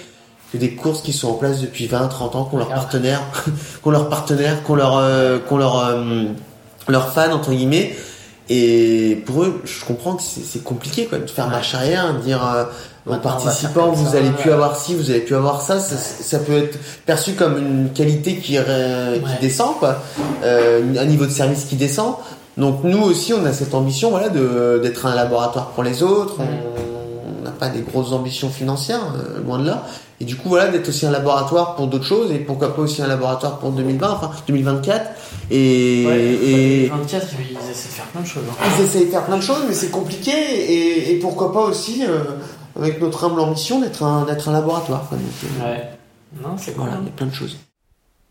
des 0.53 0.71
courses 0.75 1.01
qui 1.01 1.13
sont 1.13 1.29
en 1.29 1.33
place 1.33 1.61
depuis 1.61 1.87
20, 1.87 2.07
30 2.07 2.35
ans, 2.35 2.43
qu'on 2.45 2.57
leur 2.57 2.69
partenaire, 2.69 3.21
qu'on 3.81 3.91
leur 3.91 4.09
partenaire, 4.09 4.63
qu'on 4.63 4.75
leur, 4.75 4.97
euh, 4.97 5.39
qu'on 5.39 5.57
leur, 5.57 5.85
euh, 5.85 6.25
leur 6.87 7.11
fan 7.11 7.33
entre 7.33 7.51
guillemets. 7.51 7.95
Et 8.49 9.21
pour 9.25 9.43
eux, 9.43 9.61
je 9.65 9.83
comprends 9.83 10.15
que 10.15 10.23
c'est 10.23 10.63
compliqué 10.63 11.05
quoi, 11.05 11.17
de 11.17 11.29
faire 11.29 11.49
marche 11.49 11.75
arrière, 11.75 12.13
de 12.13 12.19
dire 12.19 12.41
euh, 12.47 12.63
aux 13.05 13.19
participants, 13.19 13.91
vous 13.91 14.15
allez 14.15 14.29
plus 14.29 14.51
avoir 14.51 14.77
ci, 14.77 14.95
vous 14.95 15.09
allez 15.09 15.19
plus 15.19 15.35
avoir 15.35 15.61
ça, 15.61 15.79
ça, 15.79 16.39
peut 16.39 16.57
être 16.57 16.77
perçu 17.05 17.33
comme 17.33 17.57
une 17.57 17.89
qualité 17.93 18.37
qui, 18.37 18.57
qui 18.57 19.41
descend, 19.41 19.77
quoi, 19.79 20.01
un 20.43 21.05
niveau 21.05 21.25
de 21.25 21.31
service 21.31 21.65
qui 21.65 21.75
descend. 21.75 22.15
Donc 22.57 22.83
nous 22.83 23.01
aussi, 23.03 23.33
on 23.33 23.45
a 23.45 23.53
cette 23.53 23.75
ambition, 23.75 24.09
voilà, 24.09 24.29
d'être 24.29 25.05
un 25.05 25.15
laboratoire 25.15 25.67
pour 25.69 25.83
les 25.83 26.01
autres. 26.01 26.37
Pas 27.59 27.69
des 27.69 27.81
grosses 27.81 28.11
ambitions 28.11 28.49
financières, 28.49 29.01
euh, 29.17 29.43
loin 29.43 29.57
de 29.57 29.65
là. 29.65 29.83
Et 30.19 30.25
du 30.25 30.35
coup, 30.35 30.49
voilà, 30.49 30.69
d'être 30.69 30.89
aussi 30.89 31.05
un 31.05 31.11
laboratoire 31.11 31.75
pour 31.75 31.87
d'autres 31.87 32.05
choses, 32.05 32.31
et 32.31 32.39
pourquoi 32.39 32.75
pas 32.75 32.81
aussi 32.81 33.03
un 33.03 33.07
laboratoire 33.07 33.59
pour 33.59 33.71
2020, 33.71 34.09
enfin 34.09 34.31
2024. 34.47 35.11
Et, 35.51 36.01
et 36.01 36.87
2024, 36.89 37.27
ils 37.39 37.69
essaient 37.69 37.89
de 37.89 37.93
faire 37.93 38.05
plein 38.05 38.21
de 38.21 38.27
choses. 38.27 38.43
Hein. 38.49 38.65
Ils 38.79 38.83
essaient 38.83 39.05
de 39.05 39.11
faire 39.11 39.25
plein 39.25 39.37
de 39.37 39.43
choses, 39.43 39.63
mais 39.67 39.75
c'est 39.75 39.91
compliqué. 39.91 40.31
Et, 40.31 41.11
et, 41.11 41.19
pourquoi 41.19 41.53
pas 41.53 41.61
aussi, 41.61 42.03
euh, 42.03 42.23
avec 42.75 42.99
notre 42.99 43.25
humble 43.25 43.39
ambition, 43.39 43.79
d'être 43.79 44.01
un, 44.01 44.25
d'être 44.25 44.49
un 44.49 44.53
laboratoire. 44.53 45.07
Quoi. 45.07 45.19
Euh, 45.19 45.71
ouais. 45.71 45.89
Non, 46.41 46.57
c'est 46.57 46.75
Voilà, 46.75 46.97
il 46.99 47.05
y 47.05 47.09
a 47.09 47.11
plein 47.11 47.27
de 47.27 47.33
choses. 47.33 47.57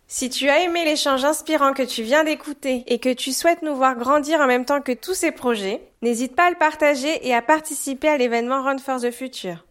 Si 0.08 0.30
tu 0.30 0.48
as 0.48 0.62
aimé 0.62 0.84
l'échange 0.84 1.24
inspirant 1.24 1.72
que 1.72 1.82
tu 1.82 2.02
viens 2.02 2.22
d'écouter 2.24 2.84
et 2.86 2.98
que 2.98 3.12
tu 3.12 3.32
souhaites 3.32 3.62
nous 3.62 3.74
voir 3.74 3.96
grandir 3.96 4.40
en 4.40 4.46
même 4.46 4.64
temps 4.64 4.80
que 4.80 4.92
tous 4.92 5.14
ces 5.14 5.32
projets, 5.32 5.82
n'hésite 6.02 6.36
pas 6.36 6.46
à 6.46 6.50
le 6.50 6.56
partager 6.56 7.26
et 7.26 7.34
à 7.34 7.42
participer 7.42 8.08
à 8.08 8.16
l'événement 8.16 8.62
Run 8.62 8.78
for 8.78 9.00
the 9.00 9.10
Future. 9.10 9.65